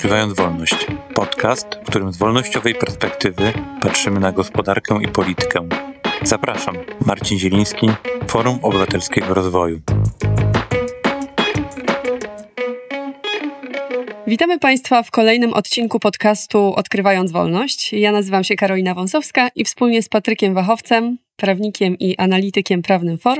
Odkrywając 0.00 0.34
Wolność. 0.34 0.86
Podcast, 1.14 1.66
w 1.84 1.90
którym 1.90 2.12
z 2.12 2.16
wolnościowej 2.16 2.74
perspektywy 2.74 3.52
patrzymy 3.82 4.20
na 4.20 4.32
gospodarkę 4.32 4.98
i 5.02 5.08
politykę. 5.08 5.68
Zapraszam, 6.22 6.76
Marcin 7.06 7.38
Zieliński, 7.38 7.88
Forum 8.28 8.58
Obywatelskiego 8.62 9.34
Rozwoju. 9.34 9.80
Witamy 14.26 14.58
Państwa 14.58 15.02
w 15.02 15.10
kolejnym 15.10 15.52
odcinku 15.52 16.00
podcastu 16.00 16.74
Odkrywając 16.74 17.32
Wolność. 17.32 17.92
Ja 17.92 18.12
nazywam 18.12 18.44
się 18.44 18.56
Karolina 18.56 18.94
Wąsowska 18.94 19.48
i 19.54 19.64
wspólnie 19.64 20.02
z 20.02 20.08
Patrykiem 20.08 20.54
Wachowcem, 20.54 21.18
prawnikiem 21.36 21.98
i 21.98 22.16
analitykiem 22.16 22.82
prawnym 22.82 23.18
FOR, 23.18 23.38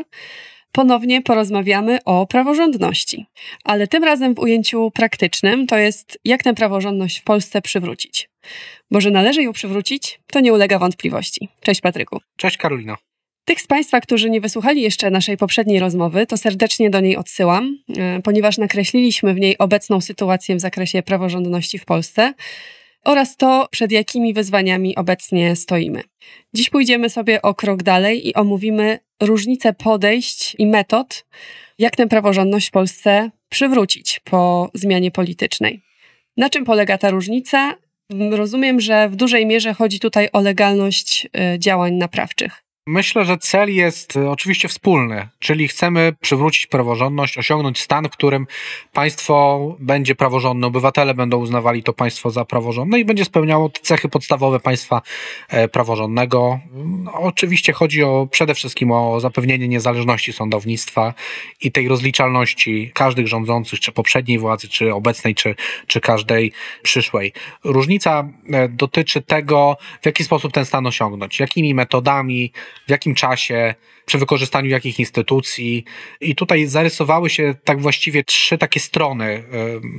ponownie 0.73 1.23
porozmawiamy 1.23 1.99
o 2.05 2.27
praworządności. 2.27 3.27
Ale 3.65 3.87
tym 3.87 4.05
razem 4.05 4.35
w 4.35 4.39
ujęciu 4.39 4.91
praktycznym, 4.91 5.67
to 5.67 5.79
jest 5.79 6.19
jak 6.25 6.43
tę 6.43 6.55
praworządność 6.55 7.21
w 7.21 7.25
Polsce 7.25 7.63
przywrócić. 7.63 8.31
Bo 8.91 9.01
że 9.01 9.11
należy 9.11 9.43
ją 9.43 9.53
przywrócić, 9.53 10.21
to 10.27 10.41
nie 10.41 10.53
ulega 10.53 10.79
wątpliwości. 10.79 11.49
Cześć 11.61 11.81
Patryku. 11.81 12.19
Cześć 12.37 12.57
Karolino. 12.57 12.97
Tych 13.45 13.61
z 13.61 13.67
Państwa, 13.67 14.01
którzy 14.01 14.31
nie 14.31 14.41
wysłuchali 14.41 14.83
jeszcze 14.83 15.11
naszej 15.11 15.37
poprzedniej 15.37 15.79
rozmowy, 15.79 16.27
to 16.27 16.37
serdecznie 16.37 16.91
do 16.91 17.01
niej 17.01 17.17
odsyłam, 17.17 17.79
e, 17.99 18.21
ponieważ 18.23 18.59
nakreśliliśmy 18.59 19.35
w 19.35 19.41
niej 19.41 19.59
obecną 19.59 20.01
sytuację 20.01 20.57
w 20.57 20.61
zakresie 20.61 21.03
praworządności 21.03 21.79
w 21.79 21.85
Polsce 21.85 22.35
oraz 23.05 23.37
to, 23.37 23.69
przed 23.71 23.93
jakimi 23.93 24.35
wyzwaniami 24.35 24.97
obecnie 24.97 25.57
stoimy. 25.57 26.03
Dziś 26.55 26.71
pójdziemy 26.71 27.11
sobie 27.11 27.43
o 27.43 27.55
krok 27.55 27.83
dalej 27.83 28.29
i 28.29 28.35
omówimy 28.35 28.99
różnice 29.23 29.73
podejść 29.73 30.57
i 30.59 30.67
metod, 30.67 31.25
jak 31.79 31.97
tę 31.97 32.07
praworządność 32.07 32.69
w 32.69 32.71
Polsce 32.71 33.31
przywrócić 33.49 34.21
po 34.25 34.71
zmianie 34.75 35.11
politycznej. 35.11 35.83
Na 36.37 36.51
czym 36.51 36.65
polega 36.65 36.99
ta 36.99 37.11
różnica? 37.11 37.75
Rozumiem, 38.31 38.81
że 38.81 39.09
w 39.09 39.17
dużej 39.17 39.47
mierze 39.47 39.75
chodzi 39.75 40.01
tutaj 40.01 40.29
o 40.33 40.41
legalność 40.41 41.29
e, 41.37 41.59
działań 41.59 41.95
naprawczych. 41.95 42.65
Myślę, 42.91 43.25
że 43.25 43.39
cel 43.39 43.75
jest 43.75 44.17
e, 44.17 44.31
oczywiście 44.31 44.69
wspólny, 44.69 45.29
czyli 45.39 45.69
chcemy 45.69 46.13
przywrócić 46.21 46.67
praworządność, 46.67 47.39
osiągnąć 47.39 47.81
stan, 47.81 48.05
w 48.05 48.11
którym 48.11 48.47
państwo 48.93 49.61
będzie 49.79 50.15
praworządne, 50.15 50.67
obywatele 50.67 51.15
będą 51.15 51.39
uznawali 51.39 51.83
to 51.83 51.93
państwo 51.93 52.31
za 52.31 52.45
praworządne 52.45 53.01
i 53.01 53.05
będzie 53.05 53.25
spełniało 53.25 53.71
cechy 53.83 54.09
podstawowe 54.09 54.61
państwa 54.61 55.03
e, 55.49 55.69
praworządnego. 55.69 56.61
No, 56.75 57.13
oczywiście 57.13 57.73
chodzi 57.73 58.03
o 58.03 58.29
przede 58.31 58.55
wszystkim 58.55 58.93
o 58.93 59.21
zapewnienie 59.21 59.69
niezależności 59.69 60.33
sądownictwa 60.33 61.15
i 61.61 61.73
tej 61.73 61.89
rozliczalności 61.89 62.91
każdych 62.95 63.29
rządzących, 63.29 63.81
czy 63.81 63.93
poprzedniej 63.93 64.39
władzy, 64.39 64.69
czy 64.69 64.95
obecnej, 64.95 65.35
czy, 65.35 65.55
czy 65.87 66.01
każdej 66.01 66.53
przyszłej. 66.83 67.33
Różnica 67.65 68.29
e, 68.53 68.69
dotyczy 68.69 69.23
tego, 69.23 69.77
w 70.03 70.07
jaki 70.07 70.25
sposób 70.25 70.53
ten 70.53 70.65
stan 70.65 70.87
osiągnąć, 70.87 71.41
jakimi 71.41 71.75
metodami, 71.75 72.53
w 72.87 72.91
jakim 72.91 73.15
czasie, 73.15 73.75
przy 74.07 74.19
wykorzystaniu 74.19 74.71
jakich 74.71 74.99
instytucji. 74.99 75.85
I 76.21 76.35
tutaj 76.35 76.67
zarysowały 76.67 77.31
się 77.31 77.55
tak 77.65 77.81
właściwie 77.81 78.25
trzy 78.25 78.59
takie 78.59 78.81
strony. 78.81 79.45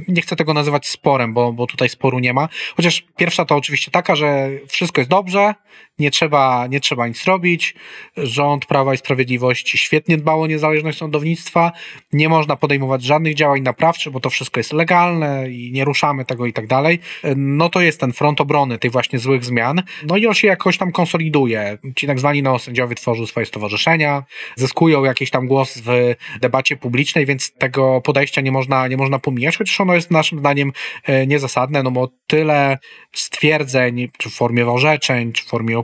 Nie 0.08 0.22
chcę 0.22 0.36
tego 0.36 0.54
nazywać 0.54 0.88
sporem, 0.88 1.34
bo, 1.34 1.54
bo 1.54 1.68
tutaj 1.68 1.90
sporu 1.90 2.20
nie 2.20 2.34
ma. 2.34 2.50
Chociaż 2.76 3.06
pierwsza 3.18 3.46
to 3.46 3.56
oczywiście 3.56 3.92
taka, 3.92 4.16
że 4.16 4.50
wszystko 4.68 5.02
jest 5.02 5.10
dobrze, 5.10 5.54
nie 6.02 6.12
trzeba, 6.12 6.68
nie 6.68 6.80
trzeba 6.80 7.08
nic 7.08 7.26
robić. 7.26 7.76
Rząd 8.18 8.66
Prawa 8.66 8.94
i 8.94 8.98
Sprawiedliwości 8.98 9.78
świetnie 9.78 10.18
dbał 10.18 10.42
o 10.42 10.48
niezależność 10.48 10.98
sądownictwa. 10.98 11.72
Nie 12.14 12.30
można 12.30 12.56
podejmować 12.56 13.04
żadnych 13.04 13.36
działań 13.36 13.62
naprawczych, 13.62 14.14
bo 14.14 14.20
to 14.20 14.30
wszystko 14.30 14.60
jest 14.60 14.74
legalne 14.74 15.52
i 15.52 15.72
nie 15.72 15.86
ruszamy 15.86 16.26
tego 16.26 16.46
i 16.46 16.54
tak 16.54 16.68
dalej. 16.68 17.00
No 17.36 17.70
to 17.70 17.82
jest 17.82 18.00
ten 18.00 18.14
front 18.14 18.42
obrony 18.42 18.78
tych 18.78 18.92
właśnie 18.92 19.20
złych 19.20 19.46
zmian. 19.46 19.82
No 20.08 20.18
i 20.18 20.28
on 20.28 20.34
się 20.34 20.48
jakoś 20.48 20.78
tam 20.78 20.92
konsoliduje. 20.92 21.78
Ci 21.96 22.08
tak 22.08 22.20
zwani 22.20 22.44
neosędziowie 22.44 22.96
tworzą 22.96 23.26
swoje 23.26 23.46
stowarzyszenia, 23.46 24.24
zyskują 24.56 25.04
jakiś 25.04 25.30
tam 25.30 25.48
głos 25.48 25.78
w 25.78 26.16
debacie 26.42 26.78
publicznej, 26.78 27.26
więc 27.26 27.54
tego 27.54 28.02
podejścia 28.02 28.42
nie 28.42 28.52
można, 28.52 28.88
nie 28.88 28.98
można 28.98 29.20
pomijać, 29.20 29.58
chociaż 29.58 29.82
ono 29.82 29.96
jest 29.96 30.12
naszym 30.12 30.40
zdaniem 30.40 30.72
e, 31.06 31.28
niezasadne, 31.28 31.84
no 31.84 31.92
bo 31.92 32.10
tyle 32.28 32.78
stwierdzeń, 33.14 34.10
czy 34.18 34.30
w 34.30 34.34
formie 34.34 34.68
orzeczeń, 34.68 35.34
czy 35.34 35.44
w 35.44 35.48
formie 35.48 35.80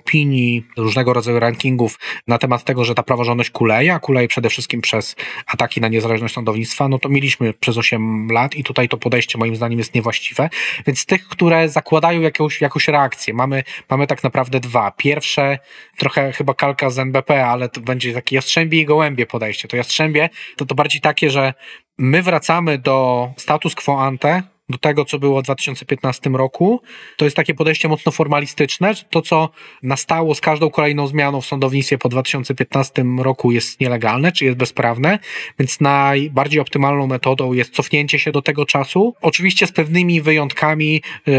różnego 0.77 1.13
rodzaju 1.13 1.39
rankingów 1.39 1.99
na 2.27 2.37
temat 2.37 2.63
tego, 2.63 2.85
że 2.85 2.95
ta 2.95 3.03
praworządność 3.03 3.49
kuleje, 3.49 3.93
a 3.93 3.99
kuleje 3.99 4.27
przede 4.27 4.49
wszystkim 4.49 4.81
przez 4.81 5.15
ataki 5.47 5.81
na 5.81 5.87
niezależność 5.87 6.33
sądownictwa, 6.33 6.87
no 6.87 6.99
to 6.99 7.09
mieliśmy 7.09 7.53
przez 7.53 7.77
8 7.77 8.27
lat 8.31 8.55
i 8.55 8.63
tutaj 8.63 8.89
to 8.89 8.97
podejście 8.97 9.37
moim 9.37 9.55
zdaniem 9.55 9.79
jest 9.79 9.95
niewłaściwe. 9.95 10.49
Więc 10.87 11.05
tych, 11.05 11.27
które 11.27 11.69
zakładają 11.69 12.21
jakąś, 12.21 12.61
jakąś 12.61 12.87
reakcję, 12.87 13.33
mamy, 13.33 13.63
mamy 13.89 14.07
tak 14.07 14.23
naprawdę 14.23 14.59
dwa. 14.59 14.91
Pierwsze, 14.91 15.59
trochę 15.97 16.31
chyba 16.31 16.53
kalka 16.53 16.89
z 16.89 16.99
NBP, 16.99 17.45
ale 17.45 17.69
to 17.69 17.81
będzie 17.81 18.13
takie 18.13 18.35
jastrzębie 18.35 18.81
i 18.81 18.85
gołębie 18.85 19.25
podejście. 19.25 19.67
To 19.67 19.77
jastrzębie 19.77 20.29
to, 20.55 20.65
to 20.65 20.75
bardziej 20.75 21.01
takie, 21.01 21.29
że 21.29 21.53
my 21.97 22.23
wracamy 22.23 22.77
do 22.77 23.29
status 23.37 23.75
quo 23.75 24.05
ante, 24.05 24.43
do 24.69 24.77
tego, 24.77 25.05
co 25.05 25.19
było 25.19 25.41
w 25.41 25.43
2015 25.43 26.29
roku. 26.29 26.81
To 27.17 27.25
jest 27.25 27.37
takie 27.37 27.53
podejście 27.53 27.87
mocno 27.87 28.11
formalistyczne. 28.11 28.93
To, 29.09 29.21
co 29.21 29.49
nastało 29.83 30.35
z 30.35 30.41
każdą 30.41 30.69
kolejną 30.69 31.07
zmianą 31.07 31.41
w 31.41 31.45
sądownictwie 31.45 31.97
po 31.97 32.09
2015 32.09 33.05
roku 33.19 33.51
jest 33.51 33.79
nielegalne, 33.79 34.31
czy 34.31 34.45
jest 34.45 34.57
bezprawne, 34.57 35.19
więc 35.59 35.79
najbardziej 35.79 36.59
optymalną 36.59 37.07
metodą 37.07 37.53
jest 37.53 37.73
cofnięcie 37.73 38.19
się 38.19 38.31
do 38.31 38.41
tego 38.41 38.65
czasu. 38.65 39.15
Oczywiście 39.21 39.67
z 39.67 39.71
pewnymi 39.71 40.21
wyjątkami 40.21 41.01
yy, 41.25 41.33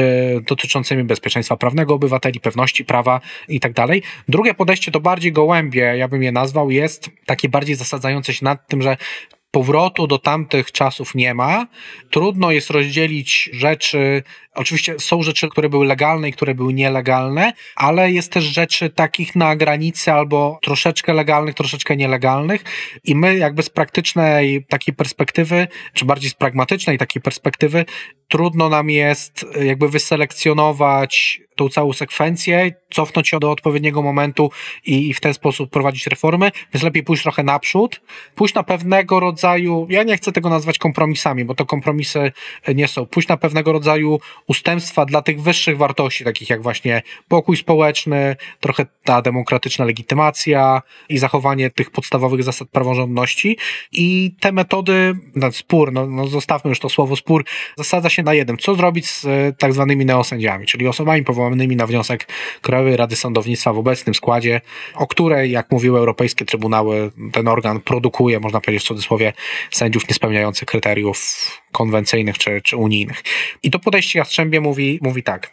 dotyczącymi 0.46 1.04
bezpieczeństwa 1.04 1.56
prawnego 1.56 1.94
obywateli, 1.94 2.40
pewności 2.40 2.84
prawa 2.84 3.20
i 3.48 3.60
tak 3.60 3.72
dalej. 3.72 4.02
Drugie 4.28 4.54
podejście 4.54 4.92
to 4.92 5.00
bardziej 5.00 5.32
gołębie, 5.32 5.80
ja 5.80 6.08
bym 6.08 6.22
je 6.22 6.32
nazwał, 6.32 6.70
jest 6.70 7.10
takie 7.26 7.48
bardziej 7.48 7.76
zasadzające 7.76 8.34
się 8.34 8.44
nad 8.44 8.68
tym, 8.68 8.82
że 8.82 8.96
powrotu 9.58 10.06
do 10.06 10.18
tamtych 10.18 10.72
czasów 10.72 11.14
nie 11.14 11.34
ma. 11.34 11.66
Trudno 12.10 12.50
jest 12.50 12.70
rozdzielić 12.70 13.50
rzeczy. 13.52 14.22
Oczywiście 14.54 14.98
są 14.98 15.22
rzeczy, 15.22 15.48
które 15.48 15.68
były 15.68 15.86
legalne 15.86 16.28
i 16.28 16.32
które 16.32 16.54
były 16.54 16.72
nielegalne, 16.72 17.52
ale 17.76 18.12
jest 18.12 18.32
też 18.32 18.44
rzeczy 18.44 18.90
takich 18.90 19.36
na 19.36 19.56
granicy 19.56 20.12
albo 20.12 20.58
troszeczkę 20.62 21.12
legalnych, 21.12 21.54
troszeczkę 21.54 21.96
nielegalnych. 21.96 22.64
I 23.04 23.14
my, 23.14 23.36
jakby 23.36 23.62
z 23.62 23.70
praktycznej 23.70 24.64
takiej 24.68 24.94
perspektywy, 24.94 25.68
czy 25.92 26.04
bardziej 26.04 26.30
z 26.30 26.34
pragmatycznej 26.34 26.98
takiej 26.98 27.22
perspektywy, 27.22 27.84
trudno 28.28 28.68
nam 28.68 28.90
jest 28.90 29.46
jakby 29.64 29.88
wyselekcjonować 29.88 31.40
tą 31.56 31.68
całą 31.68 31.92
sekwencję, 31.92 32.72
cofnąć 32.90 33.32
ją 33.32 33.38
do 33.38 33.50
odpowiedniego 33.50 34.02
momentu 34.02 34.50
i, 34.86 35.08
i 35.08 35.14
w 35.14 35.20
ten 35.20 35.34
sposób 35.34 35.70
prowadzić 35.70 36.06
reformy, 36.06 36.50
więc 36.74 36.82
lepiej 36.82 37.02
pójść 37.02 37.22
trochę 37.22 37.42
naprzód, 37.42 38.00
pójść 38.34 38.54
na 38.54 38.62
pewnego 38.62 39.20
rodzaju, 39.20 39.47
ja 39.88 40.02
nie 40.02 40.16
chcę 40.16 40.32
tego 40.32 40.50
nazwać 40.50 40.78
kompromisami, 40.78 41.44
bo 41.44 41.54
to 41.54 41.66
kompromisy 41.66 42.32
nie 42.74 42.88
są, 42.88 43.06
pójść 43.06 43.28
na 43.28 43.36
pewnego 43.36 43.72
rodzaju 43.72 44.20
ustępstwa 44.46 45.04
dla 45.04 45.22
tych 45.22 45.42
wyższych 45.42 45.76
wartości, 45.76 46.24
takich 46.24 46.50
jak 46.50 46.62
właśnie 46.62 47.02
pokój 47.28 47.56
społeczny, 47.56 48.36
trochę 48.60 48.86
ta 49.04 49.22
demokratyczna 49.22 49.84
legitymacja 49.84 50.82
i 51.08 51.18
zachowanie 51.18 51.70
tych 51.70 51.90
podstawowych 51.90 52.42
zasad 52.42 52.68
praworządności. 52.68 53.56
I 53.92 54.34
te 54.40 54.52
metody, 54.52 55.14
no, 55.34 55.52
spór, 55.52 55.92
no, 55.92 56.06
no 56.06 56.26
zostawmy 56.26 56.68
już 56.68 56.80
to 56.80 56.88
słowo 56.88 57.16
spór, 57.16 57.44
zasadza 57.76 58.10
się 58.10 58.22
na 58.22 58.34
jednym, 58.34 58.58
co 58.58 58.74
zrobić 58.74 59.10
z 59.10 59.26
tak 59.58 59.72
zwanymi 59.72 60.04
neosędziami, 60.04 60.66
czyli 60.66 60.88
osobami 60.88 61.24
powołanymi 61.24 61.76
na 61.76 61.86
wniosek 61.86 62.28
Krajowej 62.62 62.96
Rady 62.96 63.16
Sądownictwa 63.16 63.72
w 63.72 63.78
obecnym 63.78 64.14
składzie, 64.14 64.60
o 64.94 65.06
której, 65.06 65.50
jak 65.50 65.70
mówiły 65.70 65.98
europejskie 65.98 66.44
trybunały, 66.44 67.10
ten 67.32 67.48
organ 67.48 67.80
produkuje, 67.80 68.40
można 68.40 68.60
powiedzieć 68.60 68.84
w 68.84 68.88
cudzysłowie, 68.88 69.27
sędziów 69.70 70.08
niespełniających 70.08 70.68
kryteriów 70.68 71.18
konwencyjnych 71.72 72.38
czy, 72.38 72.60
czy 72.62 72.76
unijnych. 72.76 73.22
I 73.62 73.70
to 73.70 73.78
podejście 73.78 74.18
Jastrzębie 74.18 74.60
mówi, 74.60 74.98
mówi 75.02 75.22
tak. 75.22 75.50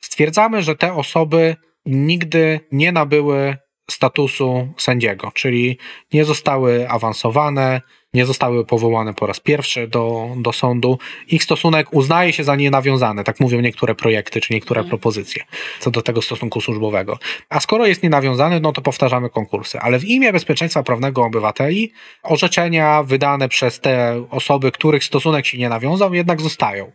Stwierdzamy, 0.00 0.62
że 0.62 0.76
te 0.76 0.94
osoby 0.94 1.56
nigdy 1.86 2.60
nie 2.72 2.92
nabyły 2.92 3.56
statusu 3.90 4.68
sędziego, 4.76 5.32
czyli 5.34 5.78
nie 6.12 6.24
zostały 6.24 6.88
awansowane, 6.88 7.80
nie 8.14 8.26
zostały 8.26 8.66
powołane 8.66 9.14
po 9.14 9.26
raz 9.26 9.40
pierwszy 9.40 9.88
do, 9.88 10.28
do 10.36 10.52
sądu. 10.52 10.98
Ich 11.28 11.44
stosunek 11.44 11.94
uznaje 11.94 12.32
się 12.32 12.44
za 12.44 12.56
nienawiązany, 12.56 13.24
tak 13.24 13.40
mówią 13.40 13.60
niektóre 13.60 13.94
projekty 13.94 14.40
czy 14.40 14.54
niektóre 14.54 14.80
mm. 14.80 14.88
propozycje 14.88 15.44
co 15.80 15.90
do 15.90 16.02
tego 16.02 16.22
stosunku 16.22 16.60
służbowego. 16.60 17.18
A 17.48 17.60
skoro 17.60 17.86
jest 17.86 18.02
nienawiązany, 18.02 18.60
no 18.60 18.72
to 18.72 18.82
powtarzamy 18.82 19.30
konkursy. 19.30 19.80
Ale 19.80 19.98
w 19.98 20.04
imię 20.04 20.32
bezpieczeństwa 20.32 20.82
prawnego 20.82 21.24
obywateli 21.24 21.92
orzeczenia 22.22 23.02
wydane 23.02 23.48
przez 23.48 23.80
te 23.80 24.24
osoby, 24.30 24.72
których 24.72 25.04
stosunek 25.04 25.46
się 25.46 25.58
nie 25.58 25.68
nawiązał, 25.68 26.14
jednak 26.14 26.40
zostają. 26.40 26.92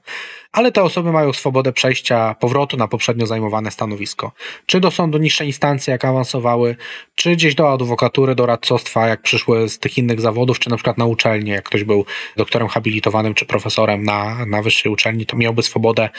ale 0.55 0.71
te 0.71 0.83
osoby 0.83 1.11
mają 1.11 1.33
swobodę 1.33 1.73
przejścia, 1.73 2.35
powrotu 2.39 2.77
na 2.77 2.87
poprzednio 2.87 3.25
zajmowane 3.25 3.71
stanowisko. 3.71 4.31
Czy 4.65 4.79
do 4.79 4.91
sądu 4.91 5.17
niższej 5.17 5.47
instancji, 5.47 5.91
jak 5.91 6.05
awansowały, 6.05 6.75
czy 7.15 7.35
gdzieś 7.35 7.55
do 7.55 7.71
adwokatury, 7.71 8.35
do 8.35 8.45
radcostwa, 8.45 9.07
jak 9.07 9.21
przyszły 9.21 9.69
z 9.69 9.79
tych 9.79 9.97
innych 9.97 10.21
zawodów, 10.21 10.59
czy 10.59 10.69
na 10.69 10.75
przykład 10.75 10.97
na 10.97 11.04
uczelni, 11.07 11.49
jak 11.51 11.63
ktoś 11.63 11.83
był 11.83 12.05
doktorem 12.37 12.67
habilitowanym 12.67 13.33
czy 13.33 13.45
profesorem 13.45 14.03
na, 14.03 14.45
na 14.45 14.61
wyższej 14.61 14.91
uczelni, 14.91 15.25
to 15.25 15.37
miałby 15.37 15.63
swobodę 15.63 16.09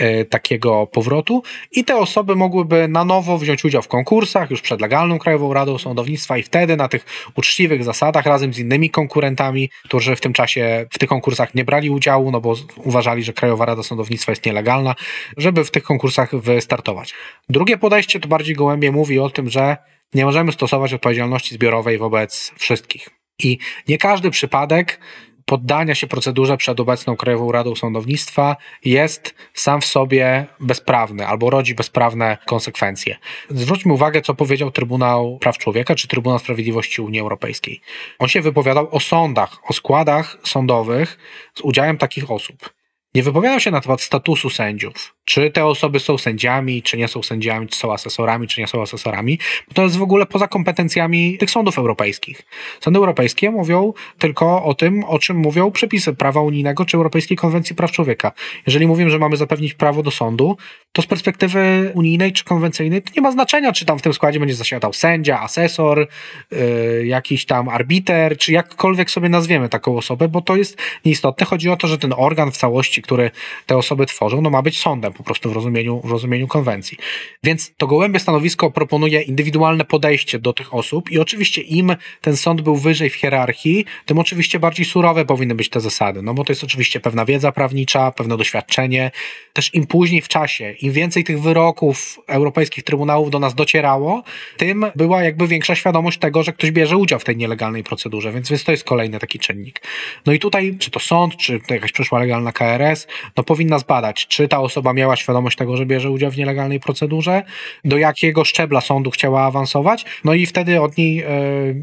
y, 0.00 0.24
takiego 0.24 0.86
powrotu 0.86 1.42
i 1.72 1.84
te 1.84 1.96
osoby 1.96 2.36
mogłyby 2.36 2.88
na 2.88 3.04
nowo 3.04 3.38
wziąć 3.38 3.64
udział 3.64 3.82
w 3.82 3.88
konkursach 3.88 4.50
już 4.50 4.60
przed 4.60 4.80
legalną 4.80 5.18
Krajową 5.18 5.54
Radą 5.54 5.78
Sądownictwa 5.78 6.38
i 6.38 6.42
wtedy 6.42 6.76
na 6.76 6.88
tych 6.88 7.04
uczciwych 7.34 7.84
zasadach 7.84 8.26
razem 8.26 8.54
z 8.54 8.58
innymi 8.58 8.90
konkurentami, 8.90 9.70
którzy 9.84 10.16
w 10.16 10.20
tym 10.20 10.32
czasie 10.32 10.86
w 10.90 10.98
tych 10.98 11.08
konkursach 11.08 11.54
nie 11.54 11.64
brali 11.64 11.90
udziału, 11.90 12.30
no 12.30 12.40
bo 12.40 12.54
uważali, 12.76 13.22
że 13.22 13.32
Krajowa 13.32 13.66
Rada 13.66 13.82
Sądownictwa 13.82 14.32
jest 14.32 14.46
nielegalna, 14.46 14.94
żeby 15.36 15.64
w 15.64 15.70
tych 15.70 15.82
konkursach 15.82 16.36
wystartować. 16.36 17.14
Drugie 17.48 17.78
podejście 17.78 18.20
to 18.20 18.28
bardziej 18.28 18.54
gołębie 18.54 18.92
mówi 18.92 19.18
o 19.18 19.30
tym, 19.30 19.50
że 19.50 19.76
nie 20.14 20.24
możemy 20.24 20.52
stosować 20.52 20.92
odpowiedzialności 20.92 21.54
zbiorowej 21.54 21.98
wobec 21.98 22.52
wszystkich. 22.58 23.15
I 23.38 23.58
nie 23.88 23.98
każdy 23.98 24.30
przypadek 24.30 25.00
poddania 25.46 25.94
się 25.94 26.06
procedurze 26.06 26.56
przed 26.56 26.80
obecną 26.80 27.16
Krajową 27.16 27.52
Radą 27.52 27.74
Sądownictwa 27.74 28.56
jest 28.84 29.34
sam 29.54 29.80
w 29.80 29.84
sobie 29.84 30.46
bezprawny 30.60 31.26
albo 31.26 31.50
rodzi 31.50 31.74
bezprawne 31.74 32.38
konsekwencje. 32.46 33.16
Zwróćmy 33.50 33.92
uwagę, 33.92 34.22
co 34.22 34.34
powiedział 34.34 34.70
Trybunał 34.70 35.38
Praw 35.38 35.58
Człowieka 35.58 35.94
czy 35.94 36.08
Trybunał 36.08 36.38
Sprawiedliwości 36.38 37.02
Unii 37.02 37.20
Europejskiej. 37.20 37.80
On 38.18 38.28
się 38.28 38.40
wypowiadał 38.40 38.88
o 38.90 39.00
sądach, 39.00 39.70
o 39.70 39.72
składach 39.72 40.36
sądowych 40.44 41.18
z 41.54 41.60
udziałem 41.60 41.98
takich 41.98 42.30
osób. 42.30 42.75
Nie 43.16 43.22
wypowiadał 43.22 43.60
się 43.60 43.70
na 43.70 43.80
temat 43.80 44.00
statusu 44.00 44.50
sędziów, 44.50 45.14
czy 45.24 45.50
te 45.50 45.64
osoby 45.64 46.00
są 46.00 46.18
sędziami, 46.18 46.82
czy 46.82 46.96
nie 46.96 47.08
są 47.08 47.22
sędziami, 47.22 47.68
czy 47.68 47.78
są 47.78 47.92
asesorami, 47.92 48.48
czy 48.48 48.60
nie 48.60 48.66
są 48.66 48.82
asesorami, 48.82 49.38
bo 49.68 49.74
to 49.74 49.82
jest 49.82 49.96
w 49.96 50.02
ogóle 50.02 50.26
poza 50.26 50.48
kompetencjami 50.48 51.38
tych 51.38 51.50
sądów 51.50 51.78
europejskich. 51.78 52.42
Sądy 52.80 52.98
europejskie 52.98 53.50
mówią 53.50 53.92
tylko 54.18 54.64
o 54.64 54.74
tym, 54.74 55.04
o 55.04 55.18
czym 55.18 55.36
mówią 55.36 55.70
przepisy 55.70 56.14
prawa 56.14 56.40
unijnego 56.40 56.84
czy 56.84 56.96
Europejskiej 56.96 57.36
Konwencji 57.36 57.76
Praw 57.76 57.92
Człowieka. 57.92 58.32
Jeżeli 58.66 58.86
mówimy, 58.86 59.10
że 59.10 59.18
mamy 59.18 59.36
zapewnić 59.36 59.74
prawo 59.74 60.02
do 60.02 60.10
sądu, 60.10 60.56
to 60.96 61.02
z 61.02 61.06
perspektywy 61.06 61.92
unijnej 61.94 62.32
czy 62.32 62.44
konwencyjnej 62.44 63.02
to 63.02 63.10
nie 63.16 63.22
ma 63.22 63.32
znaczenia, 63.32 63.72
czy 63.72 63.84
tam 63.84 63.98
w 63.98 64.02
tym 64.02 64.14
składzie 64.14 64.40
będzie 64.40 64.54
zasiadał 64.54 64.92
sędzia, 64.92 65.40
asesor, 65.40 66.08
yy, 66.50 67.06
jakiś 67.06 67.46
tam 67.46 67.68
arbiter, 67.68 68.38
czy 68.38 68.52
jakkolwiek 68.52 69.10
sobie 69.10 69.28
nazwiemy 69.28 69.68
taką 69.68 69.96
osobę, 69.96 70.28
bo 70.28 70.40
to 70.40 70.56
jest 70.56 70.78
nieistotne. 71.04 71.46
Chodzi 71.46 71.70
o 71.70 71.76
to, 71.76 71.88
że 71.88 71.98
ten 71.98 72.14
organ 72.16 72.50
w 72.50 72.56
całości, 72.56 73.02
który 73.02 73.30
te 73.66 73.76
osoby 73.76 74.06
tworzą, 74.06 74.40
no 74.40 74.50
ma 74.50 74.62
być 74.62 74.78
sądem 74.78 75.12
po 75.12 75.22
prostu 75.22 75.50
w 75.50 75.52
rozumieniu, 75.52 76.00
w 76.04 76.10
rozumieniu 76.10 76.46
konwencji. 76.46 76.98
Więc 77.42 77.72
to 77.76 77.86
gołębie 77.86 78.18
stanowisko 78.18 78.70
proponuje 78.70 79.22
indywidualne 79.22 79.84
podejście 79.84 80.38
do 80.38 80.52
tych 80.52 80.74
osób 80.74 81.10
i 81.10 81.18
oczywiście 81.18 81.62
im 81.62 81.96
ten 82.20 82.36
sąd 82.36 82.60
był 82.60 82.76
wyżej 82.76 83.10
w 83.10 83.14
hierarchii, 83.14 83.84
tym 84.06 84.18
oczywiście 84.18 84.58
bardziej 84.58 84.86
surowe 84.86 85.24
powinny 85.24 85.54
być 85.54 85.68
te 85.68 85.80
zasady, 85.80 86.22
no 86.22 86.34
bo 86.34 86.44
to 86.44 86.52
jest 86.52 86.64
oczywiście 86.64 87.00
pewna 87.00 87.24
wiedza 87.24 87.52
prawnicza, 87.52 88.12
pewne 88.12 88.36
doświadczenie. 88.36 89.10
Też 89.52 89.74
im 89.74 89.86
później 89.86 90.22
w 90.22 90.28
czasie, 90.28 90.74
im 90.86 90.92
więcej 90.92 91.24
tych 91.24 91.40
wyroków 91.40 92.20
europejskich 92.26 92.84
trybunałów 92.84 93.30
do 93.30 93.38
nas 93.38 93.54
docierało, 93.54 94.22
tym 94.56 94.86
była 94.96 95.22
jakby 95.22 95.48
większa 95.48 95.74
świadomość 95.74 96.18
tego, 96.18 96.42
że 96.42 96.52
ktoś 96.52 96.70
bierze 96.70 96.96
udział 96.96 97.18
w 97.18 97.24
tej 97.24 97.36
nielegalnej 97.36 97.84
procedurze, 97.84 98.32
więc, 98.32 98.50
więc 98.50 98.64
to 98.64 98.72
jest 98.72 98.84
kolejny 98.84 99.18
taki 99.18 99.38
czynnik. 99.38 99.82
No 100.26 100.32
i 100.32 100.38
tutaj, 100.38 100.76
czy 100.78 100.90
to 100.90 101.00
sąd, 101.00 101.36
czy 101.36 101.60
jakaś 101.70 101.92
przyszła 101.92 102.18
legalna 102.18 102.52
KRS, 102.52 103.06
no 103.36 103.44
powinna 103.44 103.78
zbadać, 103.78 104.26
czy 104.26 104.48
ta 104.48 104.60
osoba 104.60 104.92
miała 104.92 105.16
świadomość 105.16 105.56
tego, 105.56 105.76
że 105.76 105.86
bierze 105.86 106.10
udział 106.10 106.30
w 106.30 106.36
nielegalnej 106.36 106.80
procedurze, 106.80 107.42
do 107.84 107.98
jakiego 107.98 108.44
szczebla 108.44 108.80
sądu 108.80 109.10
chciała 109.10 109.44
awansować, 109.44 110.04
no 110.24 110.34
i 110.34 110.46
wtedy 110.46 110.80
od 110.80 110.96
niej 110.96 111.20
e, 111.20 111.28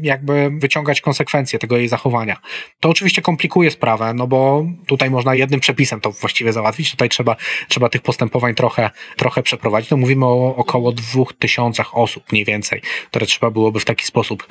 jakby 0.02 0.50
wyciągać 0.58 1.00
konsekwencje 1.00 1.58
tego 1.58 1.76
jej 1.76 1.88
zachowania. 1.88 2.36
To 2.80 2.88
oczywiście 2.88 3.22
komplikuje 3.22 3.70
sprawę, 3.70 4.14
no 4.14 4.26
bo 4.26 4.66
tutaj 4.86 5.10
można 5.10 5.34
jednym 5.34 5.60
przepisem 5.60 6.00
to 6.00 6.10
właściwie 6.10 6.52
załatwić, 6.52 6.90
tutaj 6.90 7.08
trzeba, 7.08 7.36
trzeba 7.68 7.88
tych 7.88 8.02
postępowań 8.02 8.54
trochę, 8.54 8.90
trochę 9.16 9.42
przeprowadzić. 9.42 9.90
No 9.90 9.96
mówimy 9.96 10.26
o 10.26 10.56
około 10.56 10.92
dwóch 10.92 11.32
tysiącach 11.32 11.96
osób 11.96 12.32
mniej 12.32 12.44
więcej, 12.44 12.82
które 13.10 13.26
trzeba 13.26 13.50
byłoby 13.50 13.80
w 13.80 13.84
taki 13.84 14.04
sposób 14.04 14.46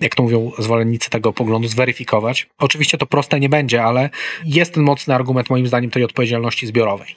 jak 0.00 0.14
to 0.14 0.22
mówią 0.22 0.52
zwolennicy 0.58 1.10
tego 1.10 1.32
poglądu, 1.32 1.68
zweryfikować. 1.68 2.48
Oczywiście 2.58 2.98
to 2.98 3.06
proste 3.06 3.40
nie 3.40 3.48
będzie, 3.48 3.84
ale 3.84 4.10
jest 4.44 4.74
ten 4.74 4.82
mocny 4.82 5.14
argument 5.14 5.50
moim 5.50 5.66
zdaniem 5.66 5.90
tej 5.90 6.04
odpowiedzialności 6.04 6.66
zbiorowej. 6.66 7.14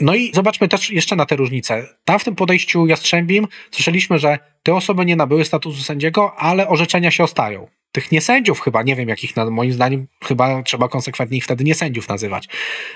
No 0.00 0.14
i 0.14 0.32
zobaczmy 0.34 0.68
też 0.68 0.90
jeszcze 0.90 1.16
na 1.16 1.26
te 1.26 1.36
różnice. 1.36 1.86
Tam 2.04 2.18
w 2.18 2.24
tym 2.24 2.34
podejściu 2.34 2.86
Jastrzębim 2.86 3.46
słyszeliśmy, 3.70 4.18
że 4.18 4.38
te 4.62 4.74
osoby 4.74 5.04
nie 5.04 5.16
nabyły 5.16 5.44
statusu 5.44 5.82
sędziego, 5.82 6.36
ale 6.36 6.68
orzeczenia 6.68 7.10
się 7.10 7.24
ostają 7.24 7.68
tych 7.92 8.12
niesędziów 8.12 8.60
chyba, 8.60 8.82
nie 8.82 8.96
wiem 8.96 9.08
jakich, 9.08 9.36
moim 9.50 9.72
zdaniem 9.72 10.06
chyba 10.24 10.62
trzeba 10.62 10.88
konsekwentnie 10.88 11.38
ich 11.38 11.44
wtedy 11.44 11.64
nie 11.64 11.74
sędziów 11.74 12.08
nazywać. 12.08 12.48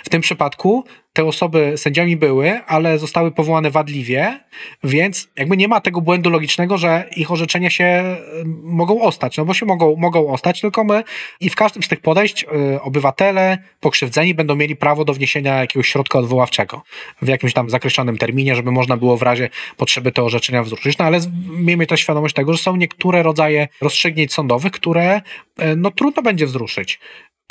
W 0.04 0.08
tym 0.08 0.20
przypadku 0.22 0.84
te 1.12 1.24
osoby 1.24 1.72
sędziami 1.76 2.16
były, 2.16 2.60
ale 2.66 2.98
zostały 2.98 3.30
powołane 3.30 3.70
wadliwie, 3.70 4.40
więc 4.84 5.28
jakby 5.36 5.56
nie 5.56 5.68
ma 5.68 5.80
tego 5.80 6.00
błędu 6.00 6.30
logicznego, 6.30 6.78
że 6.78 7.08
ich 7.16 7.30
orzeczenia 7.30 7.70
się 7.70 8.16
mogą 8.62 9.02
ostać, 9.02 9.36
no 9.36 9.44
bo 9.44 9.54
się 9.54 9.66
mogą, 9.66 9.96
mogą 9.96 10.28
ostać, 10.28 10.60
tylko 10.60 10.84
my 10.84 11.04
i 11.40 11.50
w 11.50 11.56
każdym 11.56 11.82
z 11.82 11.88
tych 11.88 12.00
podejść 12.00 12.44
y, 12.44 12.80
obywatele 12.82 13.58
pokrzywdzeni 13.80 14.34
będą 14.34 14.56
mieli 14.56 14.76
prawo 14.76 15.04
do 15.04 15.14
wniesienia 15.14 15.60
jakiegoś 15.60 15.88
środka 15.88 16.18
odwoławczego 16.18 16.82
w 17.22 17.28
jakimś 17.28 17.52
tam 17.52 17.70
zakreślonym 17.70 18.18
terminie, 18.18 18.54
żeby 18.54 18.70
można 18.70 18.96
było 18.96 19.16
w 19.16 19.22
razie 19.22 19.48
potrzeby 19.76 20.12
te 20.12 20.22
orzeczenia 20.22 20.62
wzruszyć, 20.62 20.98
no 20.98 21.04
ale 21.04 21.18
miejmy 21.50 21.86
też 21.86 22.00
świadomość 22.00 22.34
tego, 22.34 22.52
że 22.52 22.58
są 22.58 22.76
niektóre 22.76 23.22
rodzaje 23.22 23.68
rozstrzygnięć 23.80 24.32
sądowych, 24.32 24.72
które 24.72 25.20
e, 25.58 25.76
no 25.76 25.90
trudno 25.90 26.22
będzie 26.22 26.46
wzruszyć. 26.46 27.00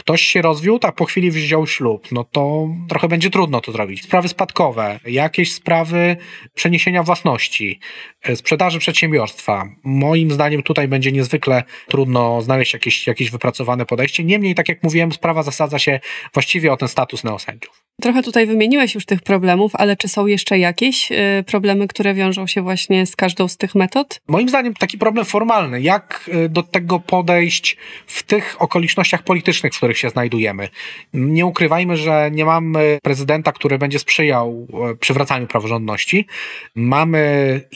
Ktoś 0.01 0.21
się 0.21 0.41
rozwiódł, 0.41 0.87
a 0.87 0.91
po 0.91 1.05
chwili 1.05 1.31
wziął 1.31 1.67
ślub, 1.67 2.07
no 2.11 2.23
to 2.23 2.67
trochę 2.89 3.07
będzie 3.07 3.29
trudno 3.29 3.61
to 3.61 3.71
zrobić. 3.71 4.03
Sprawy 4.03 4.27
spadkowe, 4.27 4.99
jakieś 5.05 5.53
sprawy 5.53 6.17
przeniesienia 6.53 7.03
własności, 7.03 7.79
e, 8.23 8.35
sprzedaży 8.35 8.79
przedsiębiorstwa. 8.79 9.69
Moim 9.83 10.31
zdaniem 10.31 10.63
tutaj 10.63 10.87
będzie 10.87 11.11
niezwykle 11.11 11.63
trudno 11.87 12.41
znaleźć 12.41 12.73
jakieś, 12.73 13.07
jakieś 13.07 13.31
wypracowane 13.31 13.85
podejście. 13.85 14.23
Niemniej, 14.23 14.55
tak 14.55 14.69
jak 14.69 14.83
mówiłem, 14.83 15.11
sprawa 15.11 15.43
zasadza 15.43 15.79
się 15.79 15.99
właściwie 16.33 16.73
o 16.73 16.77
ten 16.77 16.87
status 16.87 17.23
neosędziów. 17.23 17.85
Trochę 18.01 18.23
tutaj 18.23 18.47
wymieniłeś 18.47 18.95
już 18.95 19.05
tych 19.05 19.21
problemów, 19.21 19.71
ale 19.75 19.97
czy 19.97 20.07
są 20.07 20.25
jeszcze 20.25 20.59
jakieś 20.59 21.11
y, 21.11 21.43
problemy, 21.47 21.87
które 21.87 22.13
wiążą 22.13 22.47
się 22.47 22.61
właśnie 22.61 23.05
z 23.05 23.15
każdą 23.15 23.47
z 23.47 23.57
tych 23.57 23.75
metod? 23.75 24.21
Moim 24.27 24.49
zdaniem 24.49 24.73
taki 24.73 24.97
problem 24.97 25.25
formalny. 25.25 25.81
Jak 25.81 26.29
y, 26.45 26.49
do 26.49 26.63
tego 26.63 26.99
podejść 26.99 27.77
w 28.07 28.23
tych 28.23 28.55
okolicznościach 28.59 29.23
politycznych, 29.23 29.73
w 29.73 29.77
których 29.77 29.97
się 29.97 30.09
znajdujemy? 30.09 30.69
Nie 31.13 31.45
ukrywajmy, 31.45 31.97
że 31.97 32.29
nie 32.31 32.45
mamy 32.45 32.99
prezydenta, 33.03 33.51
który 33.51 33.77
będzie 33.77 33.99
sprzyjał 33.99 34.67
y, 34.91 34.97
przywracaniu 34.97 35.47
praworządności. 35.47 36.27
Mamy 36.75 37.21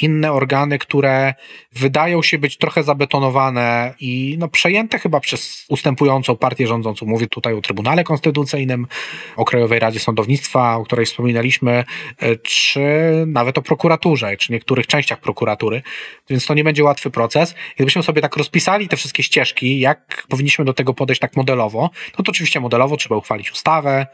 inne 0.02 0.32
organy, 0.32 0.80
które 0.80 1.34
wydają 1.74 2.22
się 2.22 2.38
być 2.38 2.58
trochę 2.58 2.84
zabetonowane 2.84 3.94
i 4.00 4.36
no, 4.40 4.48
przejęte 4.48 5.00
chyba 5.00 5.20
przez 5.20 5.66
ustępującą 5.70 6.36
partię 6.36 6.68
rządzącą. 6.68 7.06
Mówię 7.06 7.28
tutaj 7.28 7.54
o 7.54 7.62
Trybunale 7.62 8.04
Konstytucyjnym, 8.04 8.88
o 9.36 9.46
Krajowej 9.46 9.80
Radzie 9.80 10.00
Sądownictwa, 10.00 10.15
sądownictwa, 10.16 10.76
o 10.76 10.84
której 10.84 11.06
wspominaliśmy, 11.06 11.84
e, 12.20 12.36
czy 12.36 12.82
nawet 13.28 13.58
o 13.58 13.62
prokuraturze, 13.62 14.38
czy 14.38 14.54
niektórych 14.54 14.88
częściach 14.88 15.20
prokuratury, 15.20 15.82
więc 16.30 16.46
to 16.46 16.54
nie 16.54 16.64
będzie 16.64 16.84
łatwy 16.84 17.10
proces. 17.10 17.56
Gdybyśmy 17.76 18.04
sobie 18.04 18.22
tak 18.22 18.38
rozpisali 18.38 18.88
te 18.88 18.98
wszystkie 18.98 19.24
ścieżki, 19.24 19.80
jak 19.80 20.26
powinniśmy 20.30 20.66
do 20.66 20.74
tego 20.74 20.94
podejść 20.94 21.22
tak 21.22 21.36
modelowo, 21.36 21.90
no 22.18 22.24
to 22.24 22.32
oczywiście 22.32 22.60
modelowo 22.60 22.98
trzeba 22.98 23.16
uchwalić 23.16 23.52
ustawę, 23.52 24.08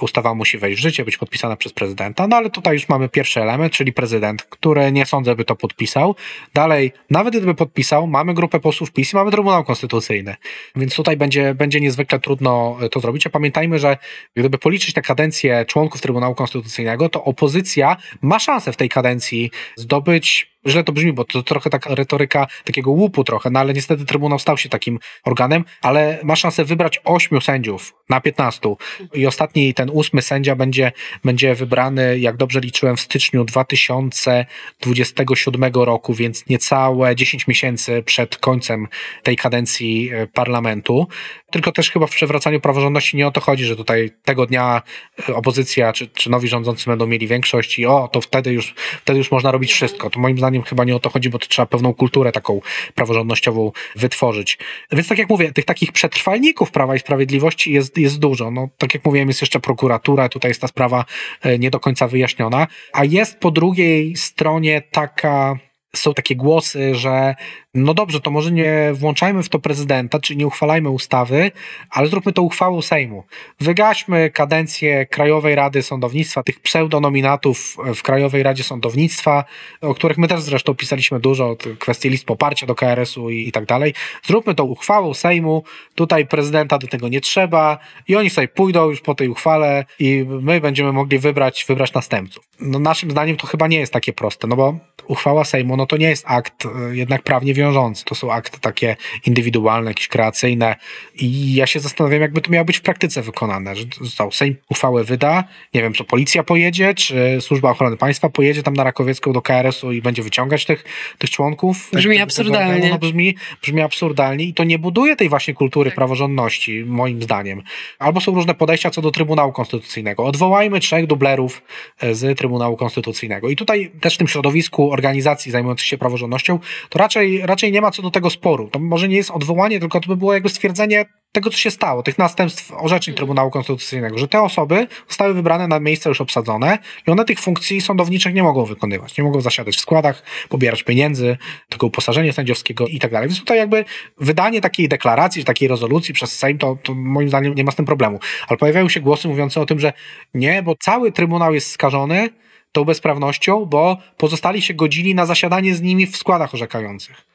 ustawa 0.00 0.34
musi 0.34 0.58
wejść 0.58 0.78
w 0.78 0.82
życie, 0.82 1.04
być 1.04 1.16
podpisana 1.16 1.56
przez 1.56 1.72
prezydenta, 1.72 2.26
no 2.26 2.36
ale 2.36 2.50
tutaj 2.50 2.74
już 2.74 2.88
mamy 2.88 3.08
pierwszy 3.08 3.42
element, 3.42 3.72
czyli 3.72 3.92
prezydent, 3.92 4.42
który 4.42 4.92
nie 4.92 5.06
sądzę 5.06 5.34
by 5.36 5.44
to 5.44 5.56
podpisał. 5.56 6.14
Dalej, 6.54 6.92
nawet 7.10 7.36
gdyby 7.36 7.54
podpisał, 7.54 8.06
mamy 8.06 8.34
grupę 8.34 8.60
posłów 8.60 8.92
PiS 8.92 9.12
i 9.12 9.16
mamy 9.16 9.30
Trybunał 9.30 9.64
Konstytucyjny, 9.64 10.36
więc 10.76 10.94
tutaj 10.94 11.16
będzie, 11.16 11.54
będzie 11.54 11.80
niezwykle 11.80 12.18
trudno 12.20 12.78
to 12.90 13.00
zrobić, 13.00 13.26
a 13.26 13.30
pamiętajmy, 13.30 13.78
że 13.78 13.96
gdyby 14.36 14.58
policzyć 14.58 14.94
te 14.94 15.02
kadencje 15.02 15.35
członków 15.66 16.00
Trybunału 16.00 16.34
Konstytucyjnego, 16.34 17.08
to 17.08 17.24
opozycja 17.24 17.96
ma 18.22 18.38
szansę 18.38 18.72
w 18.72 18.76
tej 18.76 18.88
kadencji 18.88 19.50
zdobyć 19.76 20.55
źle 20.66 20.84
to 20.84 20.92
brzmi, 20.92 21.12
bo 21.12 21.24
to 21.24 21.42
trochę 21.42 21.70
taka 21.70 21.94
retoryka 21.94 22.46
takiego 22.64 22.90
łupu 22.90 23.24
trochę, 23.24 23.50
no 23.50 23.60
ale 23.60 23.72
niestety 23.72 24.04
Trybunał 24.04 24.38
stał 24.38 24.58
się 24.58 24.68
takim 24.68 24.98
organem, 25.24 25.64
ale 25.82 26.18
ma 26.24 26.36
szansę 26.36 26.64
wybrać 26.64 27.00
ośmiu 27.04 27.40
sędziów 27.40 27.94
na 28.08 28.20
15 28.20 28.74
i 29.14 29.26
ostatni, 29.26 29.74
ten 29.74 29.90
ósmy 29.90 30.22
sędzia 30.22 30.56
będzie, 30.56 30.92
będzie 31.24 31.54
wybrany, 31.54 32.18
jak 32.18 32.36
dobrze 32.36 32.60
liczyłem, 32.60 32.96
w 32.96 33.00
styczniu 33.00 33.44
2027 33.44 35.72
roku, 35.74 36.14
więc 36.14 36.46
niecałe 36.46 37.16
10 37.16 37.46
miesięcy 37.46 38.02
przed 38.02 38.36
końcem 38.36 38.88
tej 39.22 39.36
kadencji 39.36 40.10
e, 40.12 40.26
parlamentu. 40.26 41.08
Tylko 41.50 41.72
też 41.72 41.90
chyba 41.90 42.06
w 42.06 42.10
przywracaniu 42.10 42.60
praworządności 42.60 43.16
nie 43.16 43.26
o 43.26 43.30
to 43.30 43.40
chodzi, 43.40 43.64
że 43.64 43.76
tutaj 43.76 44.10
tego 44.24 44.46
dnia 44.46 44.82
e, 45.28 45.34
opozycja 45.34 45.92
czy, 45.92 46.08
czy 46.08 46.30
nowi 46.30 46.48
rządzący 46.48 46.90
będą 46.90 47.06
mieli 47.06 47.26
większość 47.26 47.78
i 47.78 47.86
o, 47.86 48.08
to 48.12 48.20
wtedy 48.20 48.52
już, 48.52 48.74
wtedy 49.00 49.18
już 49.18 49.30
można 49.30 49.50
robić 49.50 49.72
wszystko. 49.72 50.10
To 50.10 50.20
moim 50.20 50.38
zdaniem 50.38 50.55
chyba 50.62 50.84
nie 50.84 50.96
o 50.96 51.00
to 51.00 51.10
chodzi, 51.10 51.30
bo 51.30 51.38
to 51.38 51.46
trzeba 51.46 51.66
pewną 51.66 51.94
kulturę 51.94 52.32
taką 52.32 52.60
praworządnościową 52.94 53.72
wytworzyć. 53.96 54.58
Więc 54.92 55.08
tak 55.08 55.18
jak 55.18 55.28
mówię, 55.28 55.52
tych 55.52 55.64
takich 55.64 55.92
przetrwalników 55.92 56.70
Prawa 56.70 56.96
i 56.96 56.98
Sprawiedliwości 56.98 57.72
jest, 57.72 57.98
jest 57.98 58.18
dużo. 58.18 58.50
No, 58.50 58.68
tak 58.78 58.94
jak 58.94 59.04
mówiłem, 59.04 59.28
jest 59.28 59.40
jeszcze 59.40 59.60
prokuratura, 59.60 60.28
tutaj 60.28 60.50
jest 60.50 60.60
ta 60.60 60.68
sprawa 60.68 61.04
e, 61.42 61.58
nie 61.58 61.70
do 61.70 61.80
końca 61.80 62.08
wyjaśniona, 62.08 62.66
a 62.92 63.04
jest 63.04 63.38
po 63.38 63.50
drugiej 63.50 64.16
stronie 64.16 64.82
taka 64.90 65.58
są 65.98 66.14
takie 66.14 66.36
głosy, 66.36 66.94
że 66.94 67.34
no 67.76 67.94
dobrze, 67.94 68.20
to 68.20 68.30
może 68.30 68.52
nie 68.52 68.92
włączajmy 68.94 69.42
w 69.42 69.48
to 69.48 69.58
prezydenta, 69.58 70.18
czy 70.18 70.36
nie 70.36 70.46
uchwalajmy 70.46 70.90
ustawy, 70.90 71.50
ale 71.90 72.08
zróbmy 72.08 72.32
to 72.32 72.42
uchwałą 72.42 72.82
Sejmu. 72.82 73.24
Wygaśmy 73.60 74.30
kadencję 74.30 75.06
Krajowej 75.06 75.54
Rady 75.54 75.82
Sądownictwa, 75.82 76.42
tych 76.42 76.60
pseudonominatów 76.60 77.76
w 77.94 78.02
Krajowej 78.02 78.42
Radzie 78.42 78.64
Sądownictwa, 78.64 79.44
o 79.80 79.94
których 79.94 80.18
my 80.18 80.28
też 80.28 80.40
zresztą 80.40 80.74
pisaliśmy 80.74 81.20
dużo, 81.20 81.56
kwestie 81.78 82.10
list 82.10 82.24
poparcia 82.24 82.66
do 82.66 82.74
KRS-u 82.74 83.30
i, 83.30 83.48
i 83.48 83.52
tak 83.52 83.66
dalej. 83.66 83.94
Zróbmy 84.24 84.54
to 84.54 84.64
uchwałą 84.64 85.14
Sejmu, 85.14 85.64
tutaj 85.94 86.26
prezydenta 86.26 86.78
do 86.78 86.86
tego 86.86 87.08
nie 87.08 87.20
trzeba 87.20 87.78
i 88.08 88.16
oni 88.16 88.30
sobie 88.30 88.48
pójdą 88.48 88.90
już 88.90 89.00
po 89.00 89.14
tej 89.14 89.28
uchwale 89.28 89.84
i 89.98 90.24
my 90.28 90.60
będziemy 90.60 90.92
mogli 90.92 91.18
wybrać, 91.18 91.64
wybrać 91.68 91.92
następców. 91.92 92.44
No 92.60 92.78
naszym 92.78 93.10
zdaniem 93.10 93.36
to 93.36 93.46
chyba 93.46 93.66
nie 93.66 93.78
jest 93.78 93.92
takie 93.92 94.12
proste, 94.12 94.46
no 94.46 94.56
bo 94.56 94.78
uchwała 95.06 95.44
Sejmu, 95.44 95.76
no 95.76 95.85
to 95.86 95.96
nie 95.96 96.08
jest 96.08 96.24
akt 96.26 96.66
e, 96.66 96.96
jednak 96.96 97.22
prawnie 97.22 97.54
wiążący. 97.54 98.04
To 98.04 98.14
są 98.14 98.32
akty 98.32 98.60
takie 98.60 98.96
indywidualne, 99.26 99.90
jakieś 99.90 100.08
kreacyjne 100.08 100.76
i 101.14 101.54
ja 101.54 101.66
się 101.66 101.80
zastanawiam, 101.80 102.20
jakby 102.20 102.40
to 102.40 102.50
miało 102.50 102.64
być 102.64 102.78
w 102.78 102.82
praktyce 102.82 103.22
wykonane, 103.22 103.76
że 103.76 103.84
został 104.00 104.32
Sejm 104.32 104.56
uchwałę 104.70 105.04
wyda, 105.04 105.44
nie 105.74 105.82
wiem, 105.82 105.94
co 105.94 106.04
policja 106.04 106.44
pojedzie, 106.44 106.94
czy 106.94 107.38
Służba 107.40 107.70
Ochrony 107.70 107.96
Państwa 107.96 108.28
pojedzie 108.28 108.62
tam 108.62 108.74
na 108.74 108.84
Rakowiecką 108.84 109.32
do 109.32 109.42
KRS-u 109.42 109.92
i 109.92 110.02
będzie 110.02 110.22
wyciągać 110.22 110.64
tych, 110.64 110.84
tych 111.18 111.30
członków. 111.30 111.90
Brzmi 111.92 112.20
absurdalnie. 112.20 112.90
No, 112.90 112.98
brzmi, 112.98 113.36
brzmi 113.62 113.82
absurdalnie 113.82 114.44
i 114.44 114.54
to 114.54 114.64
nie 114.64 114.78
buduje 114.78 115.16
tej 115.16 115.28
właśnie 115.28 115.54
kultury 115.54 115.90
tak. 115.90 115.96
praworządności, 115.96 116.84
moim 116.84 117.22
zdaniem. 117.22 117.62
Albo 117.98 118.20
są 118.20 118.34
różne 118.34 118.54
podejścia 118.54 118.90
co 118.90 119.02
do 119.02 119.10
Trybunału 119.10 119.52
Konstytucyjnego. 119.52 120.24
Odwołajmy 120.24 120.80
trzech 120.80 121.06
dublerów 121.06 121.62
e, 122.00 122.14
z 122.14 122.38
Trybunału 122.38 122.76
Konstytucyjnego. 122.76 123.48
I 123.48 123.56
tutaj 123.56 123.90
też 124.00 124.14
w 124.14 124.18
tym 124.18 124.28
środowisku 124.28 124.92
organizacji 124.92 125.52
zajmujących 125.52 125.75
się 125.84 125.98
praworządnością, 125.98 126.58
to 126.88 126.98
raczej, 126.98 127.40
raczej 127.46 127.72
nie 127.72 127.80
ma 127.80 127.90
co 127.90 128.02
do 128.02 128.10
tego 128.10 128.30
sporu. 128.30 128.68
To 128.68 128.78
może 128.78 129.08
nie 129.08 129.16
jest 129.16 129.30
odwołanie, 129.30 129.80
tylko 129.80 130.00
to 130.00 130.08
by 130.08 130.16
było 130.16 130.34
jakby 130.34 130.48
stwierdzenie 130.48 131.04
tego, 131.36 131.50
co 131.50 131.56
się 131.56 131.70
stało, 131.70 132.02
tych 132.02 132.18
następstw 132.18 132.72
orzeczeń 132.76 133.14
Trybunału 133.14 133.50
Konstytucyjnego, 133.50 134.18
że 134.18 134.28
te 134.28 134.42
osoby 134.42 134.86
zostały 135.08 135.34
wybrane 135.34 135.68
na 135.68 135.80
miejsca 135.80 136.08
już 136.08 136.20
obsadzone 136.20 136.78
i 137.06 137.10
one 137.10 137.24
tych 137.24 137.40
funkcji 137.40 137.80
sądowniczych 137.80 138.34
nie 138.34 138.42
mogą 138.42 138.64
wykonywać, 138.64 139.18
nie 139.18 139.24
mogą 139.24 139.40
zasiadać 139.40 139.76
w 139.76 139.80
składach, 139.80 140.22
pobierać 140.48 140.82
pieniędzy, 140.82 141.36
tego 141.68 141.86
uposażenia 141.86 142.32
sędziowskiego 142.32 142.86
i 142.86 142.98
tak 142.98 143.10
dalej. 143.10 143.28
Więc 143.28 143.40
tutaj 143.40 143.58
jakby 143.58 143.84
wydanie 144.20 144.60
takiej 144.60 144.88
deklaracji, 144.88 145.44
takiej 145.44 145.68
rezolucji 145.68 146.14
przez 146.14 146.38
Sejm, 146.38 146.58
to, 146.58 146.78
to 146.82 146.94
moim 146.94 147.28
zdaniem 147.28 147.54
nie 147.54 147.64
ma 147.64 147.70
z 147.70 147.76
tym 147.76 147.84
problemu. 147.84 148.20
Ale 148.48 148.56
pojawiają 148.56 148.88
się 148.88 149.00
głosy 149.00 149.28
mówiące 149.28 149.60
o 149.60 149.66
tym, 149.66 149.80
że 149.80 149.92
nie, 150.34 150.62
bo 150.62 150.74
cały 150.80 151.12
Trybunał 151.12 151.54
jest 151.54 151.70
skażony, 151.70 152.28
tą 152.76 152.84
bezprawnością, 152.84 153.66
bo 153.66 153.96
pozostali 154.16 154.62
się 154.62 154.74
godzili 154.74 155.14
na 155.14 155.26
zasiadanie 155.26 155.74
z 155.74 155.82
nimi 155.82 156.06
w 156.06 156.16
składach 156.16 156.54
orzekających. 156.54 157.26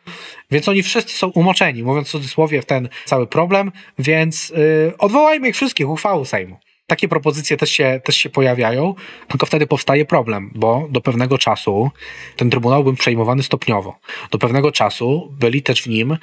Więc 0.52 0.70
oni 0.70 0.84
wszyscy 0.84 1.18
są 1.18 1.28
umoczeni, 1.28 1.84
mówiąc 1.84 2.08
w 2.08 2.12
cudzysłowie, 2.12 2.62
w 2.62 2.66
ten 2.66 2.90
cały 3.06 3.28
problem, 3.28 3.72
więc 4.00 4.50
yy, 4.50 4.94
odwołajmy 4.98 5.50
ich 5.50 5.56
wszystkich 5.56 5.90
uchwałą 5.90 6.26
Sejmu. 6.26 6.58
Takie 6.88 7.08
propozycje 7.08 7.58
też 7.58 7.72
się, 7.72 8.02
też 8.04 8.16
się 8.16 8.30
pojawiają, 8.30 8.96
tylko 9.28 9.46
wtedy 9.46 9.68
powstaje 9.68 10.06
problem, 10.06 10.52
bo 10.56 10.88
do 10.90 11.02
pewnego 11.02 11.38
czasu 11.38 11.92
ten 12.36 12.50
trybunał 12.50 12.84
był 12.84 12.94
przejmowany 12.94 13.44
stopniowo. 13.44 14.00
Do 14.32 14.38
pewnego 14.38 14.72
czasu 14.72 15.36
byli 15.40 15.62
też 15.62 15.82
w 15.82 15.88
nim 15.88 16.18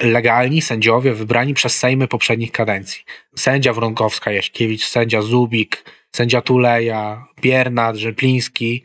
legalni 0.00 0.62
sędziowie 0.62 1.12
wybrani 1.12 1.54
przez 1.54 1.76
Sejmy 1.76 2.08
poprzednich 2.08 2.52
kadencji. 2.52 3.02
Sędzia 3.36 3.72
Wronkowska-Jaśkiewicz, 3.72 4.84
sędzia 4.84 5.22
Zubik, 5.22 5.84
sędzia 6.14 6.40
Tuleja, 6.40 7.26
Biernat, 7.40 7.96
Rzepliński 7.96 8.84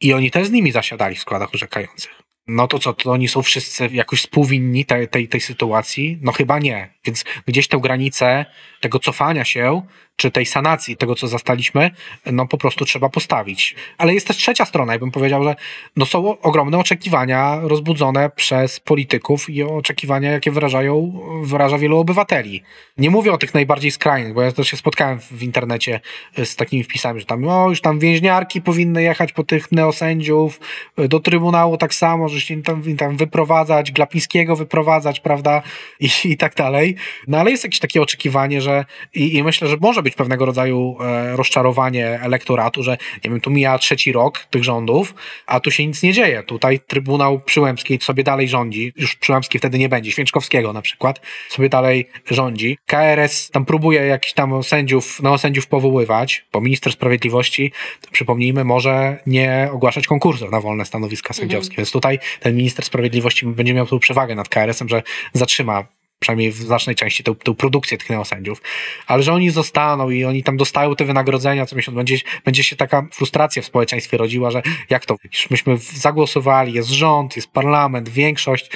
i 0.00 0.12
oni 0.12 0.30
też 0.30 0.46
z 0.46 0.50
nimi 0.50 0.72
zasiadali 0.72 1.16
w 1.16 1.20
składach 1.20 1.54
orzekających. 1.54 2.22
No 2.46 2.66
to 2.66 2.78
co, 2.78 2.92
to 2.92 3.12
oni 3.12 3.28
są 3.28 3.42
wszyscy 3.42 3.88
jakoś 3.92 4.20
współwinni 4.20 4.84
tej, 4.84 5.08
tej, 5.08 5.28
tej 5.28 5.40
sytuacji? 5.40 6.18
No 6.22 6.32
chyba 6.32 6.58
nie. 6.58 6.94
Więc 7.04 7.24
gdzieś 7.46 7.68
tę 7.68 7.78
granicę 7.78 8.46
tego 8.80 8.98
cofania 8.98 9.44
się 9.44 9.82
czy 10.18 10.30
tej 10.30 10.46
sanacji 10.46 10.96
tego, 10.96 11.14
co 11.14 11.28
zastaliśmy, 11.28 11.90
no 12.26 12.46
po 12.46 12.58
prostu 12.58 12.84
trzeba 12.84 13.08
postawić. 13.08 13.74
Ale 13.98 14.14
jest 14.14 14.26
też 14.26 14.36
trzecia 14.36 14.64
strona, 14.64 14.92
ja 14.92 14.98
bym 14.98 15.10
powiedział, 15.10 15.44
że 15.44 15.56
no 15.96 16.06
są 16.06 16.40
ogromne 16.40 16.78
oczekiwania 16.78 17.58
rozbudzone 17.62 18.30
przez 18.30 18.80
polityków 18.80 19.50
i 19.50 19.62
oczekiwania, 19.62 20.30
jakie 20.30 20.50
wyrażają, 20.50 21.20
wyraża 21.42 21.78
wielu 21.78 21.98
obywateli. 21.98 22.62
Nie 22.98 23.10
mówię 23.10 23.32
o 23.32 23.38
tych 23.38 23.54
najbardziej 23.54 23.90
skrajnych, 23.90 24.34
bo 24.34 24.42
ja 24.42 24.52
też 24.52 24.68
się 24.68 24.76
spotkałem 24.76 25.20
w 25.20 25.42
internecie 25.42 26.00
z 26.44 26.56
takimi 26.56 26.84
wpisami, 26.84 27.20
że 27.20 27.26
tam, 27.26 27.48
o, 27.48 27.68
już 27.70 27.80
tam 27.80 27.98
więźniarki 27.98 28.62
powinny 28.62 29.02
jechać 29.02 29.32
po 29.32 29.44
tych 29.44 29.72
neosędziów, 29.72 30.60
do 30.96 31.20
Trybunału 31.20 31.76
tak 31.76 31.94
samo, 31.94 32.28
że 32.28 32.40
się 32.40 32.62
tam, 32.62 32.96
tam 32.96 33.16
wyprowadzać, 33.16 33.92
Glapińskiego 33.92 34.56
wyprowadzać, 34.56 35.20
prawda, 35.20 35.62
i, 36.00 36.08
i 36.24 36.36
tak 36.36 36.54
dalej. 36.54 36.96
No 37.26 37.38
ale 37.38 37.50
jest 37.50 37.64
jakieś 37.64 37.80
takie 37.80 38.02
oczekiwanie, 38.02 38.60
że 38.60 38.84
i, 39.14 39.36
i 39.36 39.42
myślę, 39.42 39.68
że 39.68 39.76
może 39.80 40.02
być 40.02 40.07
być 40.08 40.16
pewnego 40.16 40.46
rodzaju 40.46 40.96
e, 41.00 41.36
rozczarowanie 41.36 42.20
elektoratu, 42.22 42.82
że 42.82 42.96
nie 43.24 43.30
wiem, 43.30 43.40
tu 43.40 43.50
mija 43.50 43.78
trzeci 43.78 44.12
rok 44.12 44.38
tych 44.50 44.64
rządów, 44.64 45.14
a 45.46 45.60
tu 45.60 45.70
się 45.70 45.86
nic 45.86 46.02
nie 46.02 46.12
dzieje. 46.12 46.42
Tutaj 46.42 46.80
Trybunał 46.80 47.40
Przyłębski 47.40 47.98
sobie 48.02 48.24
dalej 48.24 48.48
rządzi, 48.48 48.92
już 48.96 49.16
Przyłębski 49.16 49.58
wtedy 49.58 49.78
nie 49.78 49.88
będzie, 49.88 50.12
Święczkowskiego 50.12 50.72
na 50.72 50.82
przykład, 50.82 51.20
sobie 51.48 51.68
dalej 51.68 52.08
rządzi. 52.30 52.78
KRS 52.86 53.50
tam 53.50 53.64
próbuje 53.64 54.00
jakiś 54.00 54.32
tam 54.32 54.62
sędziów, 54.62 55.22
no 55.22 55.38
sędziów 55.38 55.66
powoływać, 55.66 56.44
bo 56.52 56.60
minister 56.60 56.92
sprawiedliwości, 56.92 57.72
przypomnijmy, 58.12 58.64
może 58.64 59.16
nie 59.26 59.68
ogłaszać 59.72 60.06
konkursów 60.06 60.50
na 60.50 60.60
wolne 60.60 60.84
stanowiska 60.84 61.34
sędziowskie. 61.34 61.72
Mhm. 61.72 61.76
Więc 61.76 61.92
tutaj 61.92 62.18
ten 62.40 62.56
minister 62.56 62.84
sprawiedliwości 62.84 63.46
będzie 63.46 63.74
miał 63.74 63.86
tu 63.86 63.98
przewagę 63.98 64.34
nad 64.34 64.48
KRS-em, 64.48 64.88
że 64.88 65.02
zatrzyma 65.32 65.97
przynajmniej 66.18 66.52
w 66.52 66.56
znacznej 66.56 66.96
części 66.96 67.24
tę, 67.24 67.34
tę 67.34 67.54
produkcję 67.54 67.98
tych 67.98 68.10
neosędziów, 68.10 68.62
ale 69.06 69.22
że 69.22 69.32
oni 69.32 69.50
zostaną 69.50 70.10
i 70.10 70.24
oni 70.24 70.42
tam 70.42 70.56
dostają 70.56 70.96
te 70.96 71.04
wynagrodzenia 71.04 71.66
co 71.66 71.76
miesiąc, 71.76 71.96
będzie, 71.96 72.16
będzie 72.44 72.64
się 72.64 72.76
taka 72.76 73.06
frustracja 73.12 73.62
w 73.62 73.66
społeczeństwie 73.66 74.16
rodziła, 74.16 74.50
że 74.50 74.62
jak 74.90 75.06
to, 75.06 75.16
myśmy 75.50 75.78
zagłosowali, 75.78 76.72
jest 76.72 76.88
rząd, 76.88 77.36
jest 77.36 77.48
parlament, 77.48 78.08
większość 78.08 78.70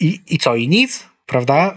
i, 0.00 0.20
i 0.28 0.38
co, 0.38 0.56
i 0.56 0.68
nic? 0.68 1.15
Prawda? 1.26 1.76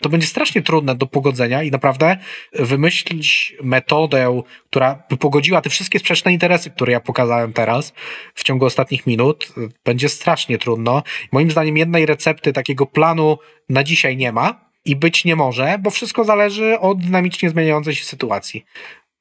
To 0.00 0.08
będzie 0.08 0.26
strasznie 0.26 0.62
trudne 0.62 0.94
do 0.94 1.06
pogodzenia 1.06 1.62
i 1.62 1.70
naprawdę 1.70 2.16
wymyślić 2.52 3.56
metodę, 3.62 4.42
która 4.70 5.02
by 5.10 5.16
pogodziła 5.16 5.60
te 5.60 5.70
wszystkie 5.70 5.98
sprzeczne 5.98 6.32
interesy, 6.32 6.70
które 6.70 6.92
ja 6.92 7.00
pokazałem 7.00 7.52
teraz 7.52 7.92
w 8.34 8.44
ciągu 8.44 8.66
ostatnich 8.66 9.06
minut, 9.06 9.52
będzie 9.84 10.08
strasznie 10.08 10.58
trudno. 10.58 11.02
Moim 11.32 11.50
zdaniem 11.50 11.76
jednej 11.76 12.06
recepty 12.06 12.52
takiego 12.52 12.86
planu 12.86 13.38
na 13.68 13.84
dzisiaj 13.84 14.16
nie 14.16 14.32
ma 14.32 14.72
i 14.84 14.96
być 14.96 15.24
nie 15.24 15.36
może, 15.36 15.78
bo 15.80 15.90
wszystko 15.90 16.24
zależy 16.24 16.80
od 16.80 17.00
dynamicznie 17.00 17.50
zmieniającej 17.50 17.94
się 17.94 18.04
sytuacji. 18.04 18.64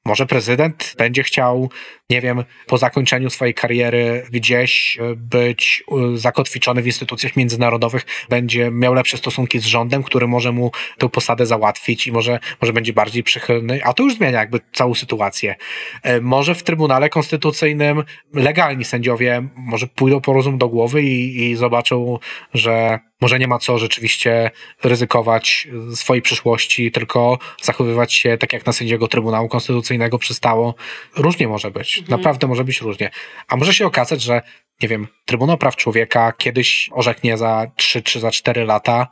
Może 0.06 0.26
prezydent 0.26 0.96
będzie 0.98 1.24
chciał, 1.24 1.70
nie 2.10 2.22
wiem, 2.22 2.44
po 2.68 2.78
zakończeniu 2.78 3.30
swojej 3.30 3.54
kariery 3.54 4.26
gdzieś 4.32 4.98
e, 5.00 5.16
być 5.16 5.84
e, 6.14 6.18
zakotwiczony 6.18 6.82
w 6.82 6.88
instytucjach 6.88 7.36
międzynarodowych, 7.36 8.06
będzie 8.30 8.72
miał 8.72 8.94
lepsze 8.94 9.18
stosunki 9.18 9.60
z 9.60 9.66
rządem, 9.66 10.04
który 10.04 10.28
może 10.28 10.52
mu 10.52 10.72
tę 10.98 11.10
posadę 11.10 11.46
załatwić 11.46 12.08
i 12.08 12.12
może, 12.12 12.40
może 12.62 12.74
będzie 12.74 12.94
bardziej 12.94 13.24
przychylny, 13.24 13.80
a 13.84 13.94
to 13.94 14.04
już 14.04 14.16
zmienia 14.16 14.40
jakby 14.40 14.60
całą 14.74 14.96
sytuację. 14.96 15.56
E, 16.04 16.22
może 16.22 16.56
w 16.56 16.64
Trybunale 16.64 17.10
Konstytucyjnym 17.10 18.04
legalni 18.34 18.86
sędziowie 18.86 19.48
może 19.56 19.88
pójdą 19.88 20.22
po 20.22 20.34
rozum 20.34 20.58
do 20.58 20.70
głowy 20.70 21.04
i, 21.04 21.44
i 21.44 21.56
zobaczą, 21.56 22.20
że 22.54 23.00
może 23.22 23.40
nie 23.40 23.48
ma 23.48 23.60
co 23.60 23.78
rzeczywiście 23.78 24.52
ryzykować 24.84 25.68
swojej 25.96 26.22
przyszłości, 26.22 26.92
tylko 26.92 27.38
zachowywać 27.62 28.14
się 28.14 28.38
tak 28.38 28.54
jak 28.54 28.66
na 28.66 28.74
sędziego 28.74 29.08
Trybunału 29.08 29.50
Konstytucyjnego 29.50 30.18
przystało. 30.18 30.76
Różnie 31.16 31.48
może 31.48 31.72
być, 31.72 31.98
mhm. 31.98 32.20
naprawdę 32.20 32.48
może 32.48 32.64
być 32.64 32.82
różnie. 32.82 33.12
A 33.48 33.56
może 33.56 33.74
się 33.74 33.86
okazać, 33.86 34.22
że 34.22 34.42
nie 34.82 34.90
wiem, 34.90 35.08
Trybunał 35.26 35.58
Praw 35.58 35.76
Człowieka 35.76 36.34
kiedyś 36.38 36.90
orzeknie 36.94 37.38
za 37.38 37.72
3 37.76 38.02
czy 38.02 38.20
za 38.20 38.32
4 38.32 38.66
lata, 38.66 39.08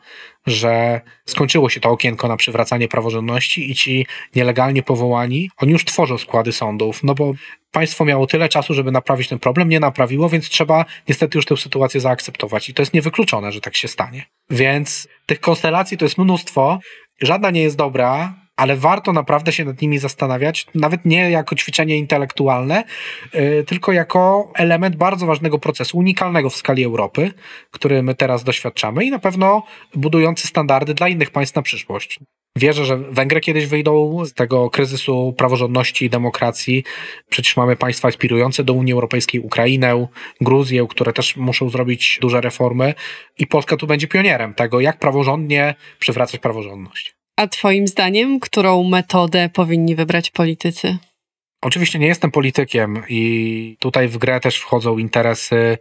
że 0.46 1.01
skończyło 1.25 1.70
się 1.70 1.80
to 1.80 1.89
okienko 1.89 2.28
na 2.28 2.38
przywracanie 2.38 2.88
praworządności 2.88 3.72
i 3.72 3.75
ci 3.75 4.06
nielegalnie 4.36 4.84
powołani, 4.84 5.50
oni 5.58 5.72
już 5.72 5.86
tworzą 5.86 6.18
składy 6.18 6.51
sądów, 6.51 7.04
no 7.04 7.16
bo 7.16 7.34
państwo 7.71 8.05
miało 8.05 8.27
tyle 8.27 8.49
czasu, 8.49 8.73
żeby 8.73 8.91
naprawić 8.91 9.27
ten 9.27 9.39
problem, 9.39 9.69
nie 9.69 9.79
naprawiło, 9.79 10.29
więc 10.29 10.49
trzeba 10.49 10.85
niestety 11.07 11.38
już 11.38 11.45
tę 11.45 11.57
sytuację 11.57 11.99
zaakceptować 11.99 12.69
i 12.69 12.73
to 12.73 12.81
jest 12.81 12.93
niewykluczone, 12.93 13.51
że 13.51 13.61
tak 13.61 13.75
się 13.75 13.88
stanie. 13.88 14.25
Więc 14.49 15.07
tych 15.25 15.39
konstelacji 15.39 15.97
to 15.97 16.05
jest 16.05 16.17
mnóstwo, 16.17 16.79
żadna 17.21 17.51
nie 17.51 17.61
jest 17.61 17.75
dobra, 17.75 18.33
ale 18.55 18.75
warto 18.75 19.13
naprawdę 19.13 19.51
się 19.51 19.65
nad 19.65 19.81
nimi 19.81 19.99
zastanawiać, 19.99 20.65
nawet 20.75 21.05
nie 21.05 21.31
jako 21.31 21.55
ćwiczenie 21.55 21.97
intelektualne, 21.97 22.83
yy, 23.33 23.63
tylko 23.67 23.91
jako 23.91 24.51
element 24.55 24.95
bardzo 24.95 25.25
ważnego 25.25 25.59
procesu, 25.59 25.97
unikalnego 25.97 26.49
w 26.49 26.55
skali 26.55 26.83
Europy, 26.83 27.31
który 27.71 28.03
my 28.03 28.15
teraz 28.15 28.43
doświadczamy 28.43 29.05
i 29.05 29.11
na 29.11 29.19
pewno 29.19 29.63
budujący 29.95 30.47
standardy 30.47 30.93
dla 30.93 31.07
innych 31.07 31.31
państw 31.31 31.55
na 31.55 31.61
przyszłość. 31.61 32.19
Wierzę, 32.56 32.86
że 32.86 32.98
Węgry 32.98 33.41
kiedyś 33.41 33.65
wyjdą 33.65 34.25
z 34.25 34.34
tego 34.34 34.70
kryzysu 34.70 35.34
praworządności 35.38 36.06
i 36.06 36.10
demokracji. 36.10 36.84
Przecież 37.29 37.58
mamy 37.58 37.75
państwa 37.75 38.08
aspirujące 38.08 38.63
do 38.63 38.74
Unii 38.74 38.94
Europejskiej, 38.94 39.41
Ukrainę, 39.41 40.08
Gruzję, 40.41 40.88
które 40.89 41.13
też 41.13 41.36
muszą 41.36 41.70
zrobić 41.70 42.20
duże 42.22 42.41
reformy 42.41 42.94
i 43.38 43.48
Polska 43.48 43.77
tu 43.77 43.88
będzie 43.88 44.08
pionierem 44.08 44.53
tego, 44.53 44.79
jak 44.79 45.00
praworządnie 45.00 45.75
przywracać 46.00 46.41
praworządność. 46.41 47.15
A 47.38 47.48
Twoim 47.48 47.88
zdaniem, 47.88 48.39
którą 48.39 48.84
metodę 48.84 49.50
powinni 49.53 49.96
wybrać 49.96 50.32
politycy? 50.32 50.98
Oczywiście 51.62 52.00
nie 52.00 52.08
jestem 52.08 52.32
politykiem 52.32 53.03
i 53.10 53.77
tutaj 53.79 54.08
w 54.08 54.18
grę 54.18 54.39
też 54.39 54.58
wchodzą 54.58 54.98
interesy 54.98 55.77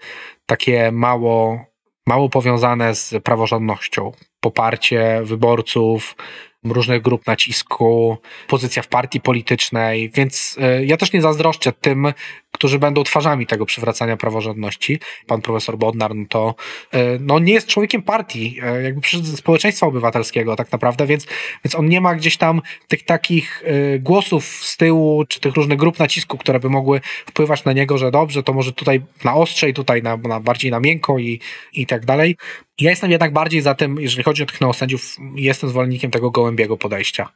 takie 0.46 0.92
mało, 0.92 1.64
mało 2.06 2.28
powiązane 2.28 2.94
z 2.94 3.14
praworządnością. 3.24 4.12
Poparcie 4.48 5.20
wyborców, 5.24 6.16
różnych 6.64 7.02
grup 7.02 7.26
nacisku, 7.26 8.18
pozycja 8.46 8.82
w 8.82 8.88
partii 8.88 9.20
politycznej, 9.20 10.10
więc 10.14 10.56
y, 10.80 10.84
ja 10.84 10.96
też 10.96 11.12
nie 11.12 11.22
zazdroszczę 11.22 11.72
tym, 11.72 12.12
którzy 12.58 12.78
będą 12.78 13.04
twarzami 13.04 13.46
tego 13.46 13.66
przywracania 13.66 14.16
praworządności. 14.16 15.00
Pan 15.26 15.42
profesor 15.42 15.78
Bodnar 15.78 16.14
no 16.14 16.24
to 16.28 16.54
y, 16.94 16.98
no, 17.20 17.38
nie 17.38 17.52
jest 17.52 17.66
człowiekiem 17.66 18.02
partii, 18.02 18.60
y, 18.78 18.82
jakby 18.82 19.00
społeczeństwa 19.36 19.86
obywatelskiego 19.86 20.56
tak 20.56 20.72
naprawdę, 20.72 21.06
więc, 21.06 21.26
więc 21.64 21.74
on 21.74 21.88
nie 21.88 22.00
ma 22.00 22.14
gdzieś 22.14 22.36
tam 22.36 22.62
tych 22.88 23.04
takich 23.04 23.62
głosów 24.00 24.44
z 24.44 24.76
tyłu, 24.76 25.24
czy 25.28 25.40
tych 25.40 25.54
różnych 25.54 25.78
grup 25.78 25.98
nacisku, 25.98 26.38
które 26.38 26.60
by 26.60 26.70
mogły 26.70 27.00
wpływać 27.26 27.64
na 27.64 27.72
niego, 27.72 27.98
że 27.98 28.10
dobrze, 28.10 28.42
to 28.42 28.52
może 28.52 28.72
tutaj 28.72 29.02
na 29.24 29.34
ostrzej, 29.34 29.74
tutaj 29.74 30.02
na, 30.02 30.16
na 30.16 30.40
bardziej 30.40 30.70
na 30.70 30.80
miękko 30.80 31.18
i, 31.18 31.40
i 31.72 31.86
tak 31.86 32.06
dalej. 32.06 32.36
Ja 32.80 32.90
jestem 32.90 33.10
jednak 33.10 33.32
bardziej 33.32 33.60
za 33.60 33.74
tym, 33.74 34.00
jeżeli 34.00 34.22
chodzi 34.22 34.42
o 34.42 34.46
tych 34.46 34.60
neosędziów, 34.60 35.16
jestem 35.34 35.70
zwolennikiem 35.70 36.10
tego 36.10 36.30
gołębiego 36.30 36.76
podejścia. 36.76 37.28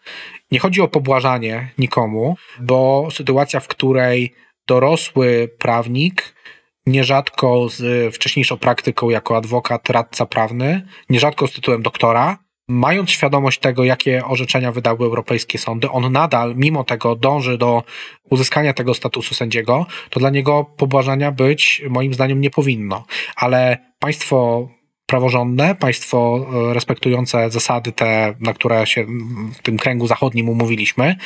Nie 0.51 0.59
chodzi 0.59 0.81
o 0.81 0.89
pobłażanie 0.89 1.71
nikomu, 1.79 2.37
bo 2.61 3.09
sytuacja, 3.11 3.61
w 3.61 3.69
której 3.69 4.35
dorosły 4.73 5.51
prawnik, 5.59 6.35
nierzadko 6.87 7.69
z 7.69 8.15
wcześniejszą 8.15 8.57
praktyką 8.57 9.11
jako 9.11 9.37
adwokat, 9.37 9.91
radca 9.91 10.27
prawny, 10.27 10.87
nierzadko 11.11 11.47
z 11.47 11.53
tytułem 11.53 11.83
doktora, 11.83 12.39
mając 12.69 13.11
świadomość 13.11 13.59
tego, 13.59 13.85
jakie 13.85 14.25
orzeczenia 14.25 14.73
wydały 14.73 15.07
europejskie 15.07 15.59
sądy, 15.59 15.91
on 15.91 16.13
nadal, 16.13 16.55
mimo 16.57 16.85
tego, 16.85 17.17
dąży 17.17 17.59
do 17.59 17.83
uzyskania 18.31 18.73
tego 18.73 18.95
statusu 18.95 19.35
sędziego, 19.35 19.87
to 20.11 20.21
dla 20.21 20.31
niego 20.31 20.65
pobłażania 20.77 21.33
być, 21.33 21.83
moim 21.89 22.15
zdaniem, 22.15 22.41
nie 22.41 22.51
powinno. 22.51 23.05
Ale 23.37 23.79
państwo 23.99 24.69
praworządne, 25.07 25.75
państwo 25.75 26.47
e, 26.71 26.75
respektujące 26.75 27.51
zasady 27.51 27.93
te, 27.93 28.35
na 28.41 28.53
które 28.55 28.87
się 28.87 29.07
w 29.55 29.63
tym 29.63 29.77
kręgu 29.77 30.07
zachodnim 30.07 30.49
umówiliśmy, 30.49 31.17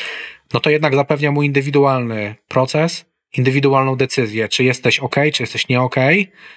no 0.54 0.60
to 0.60 0.70
jednak 0.70 0.94
zapewnia 0.94 1.30
mu 1.30 1.42
indywidualny 1.42 2.34
proces, 2.48 3.15
indywidualną 3.38 3.96
decyzję, 3.96 4.48
czy 4.48 4.64
jesteś 4.64 5.00
ok, 5.00 5.16
czy 5.32 5.42
jesteś 5.42 5.68
nie 5.68 5.80
ok, 5.80 5.96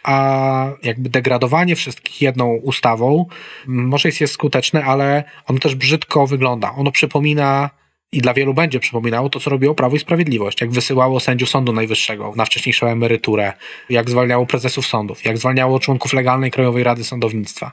a 0.04 0.68
jakby 0.84 1.10
degradowanie 1.10 1.76
wszystkich 1.76 2.22
jedną 2.22 2.54
ustawą 2.54 3.26
może 3.68 4.10
jest, 4.10 4.22
jest 4.22 4.34
skuteczne, 4.34 4.84
ale 4.84 5.24
ono 5.48 5.60
też 5.60 5.76
brzydko 5.76 6.28
wygląda. 6.28 6.72
Ono 6.72 6.92
przypomina 6.92 7.70
i 8.12 8.22
dla 8.22 8.34
wielu 8.34 8.54
będzie 8.54 8.80
przypominało 8.80 9.30
to, 9.30 9.40
co 9.40 9.50
robiło 9.50 9.76
Prawo 9.76 9.96
i 9.96 10.00
Sprawiedliwość, 10.00 10.62
jak 10.62 10.72
wysyłało 10.72 11.20
sędziów 11.20 11.50
Sądu 11.50 11.74
Najwyższego 11.74 12.34
na 12.36 12.46
wcześniejszą 12.46 12.88
emeryturę, 12.88 13.54
jak 13.90 14.10
zwalniało 14.10 14.46
prezesów 14.46 14.88
sądów, 14.88 15.26
jak 15.26 15.38
zwalniało 15.38 15.80
członków 15.80 16.14
legalnej 16.14 16.52
Krajowej 16.52 16.84
Rady 16.84 17.04
Sądownictwa. 17.04 17.72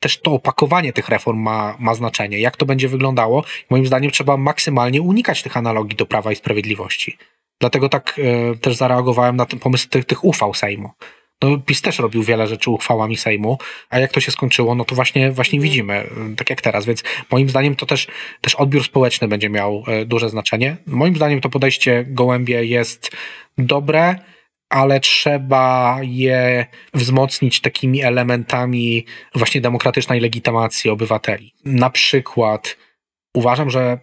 Też 0.00 0.20
to 0.20 0.32
opakowanie 0.32 0.92
tych 0.92 1.08
reform 1.08 1.38
ma, 1.38 1.76
ma 1.78 1.94
znaczenie. 1.94 2.40
Jak 2.40 2.56
to 2.56 2.66
będzie 2.66 2.88
wyglądało? 2.88 3.44
Moim 3.70 3.86
zdaniem 3.86 4.10
trzeba 4.10 4.36
maksymalnie 4.36 5.02
unikać 5.02 5.42
tych 5.42 5.56
analogii 5.56 5.96
do 5.96 6.06
Prawa 6.06 6.32
i 6.32 6.36
Sprawiedliwości. 6.36 7.18
Dlatego 7.60 7.88
tak 7.88 8.18
y, 8.18 8.58
też 8.58 8.76
zareagowałem 8.76 9.36
na 9.36 9.46
ten 9.46 9.58
pomysł 9.58 9.88
tych, 9.88 10.04
tych 10.04 10.24
uchwał 10.24 10.54
Sejmu. 10.54 10.90
No, 11.42 11.58
PiS 11.58 11.82
też 11.82 11.98
robił 11.98 12.22
wiele 12.22 12.46
rzeczy 12.46 12.70
uchwałami 12.70 13.16
Sejmu, 13.16 13.58
a 13.90 13.98
jak 13.98 14.12
to 14.12 14.20
się 14.20 14.32
skończyło, 14.32 14.74
no 14.74 14.84
to 14.84 14.94
właśnie, 14.94 15.32
właśnie 15.32 15.56
mhm. 15.56 15.70
widzimy, 15.70 16.06
tak 16.36 16.50
jak 16.50 16.60
teraz. 16.60 16.86
Więc 16.86 17.02
moim 17.30 17.48
zdaniem 17.48 17.76
to 17.76 17.86
też, 17.86 18.06
też 18.40 18.54
odbiór 18.54 18.84
społeczny 18.84 19.28
będzie 19.28 19.50
miał 19.50 19.84
e, 19.86 20.04
duże 20.04 20.30
znaczenie. 20.30 20.76
Moim 20.86 21.16
zdaniem 21.16 21.40
to 21.40 21.48
podejście 21.48 22.04
gołębie 22.08 22.64
jest 22.64 23.10
dobre, 23.58 24.16
ale 24.68 25.00
trzeba 25.00 25.98
je 26.02 26.66
wzmocnić 26.94 27.60
takimi 27.60 28.02
elementami 28.02 29.06
właśnie 29.34 29.60
demokratycznej 29.60 30.20
legitymacji 30.20 30.90
obywateli. 30.90 31.54
Na 31.64 31.90
przykład 31.90 32.76
uważam, 33.34 33.70
że 33.70 33.98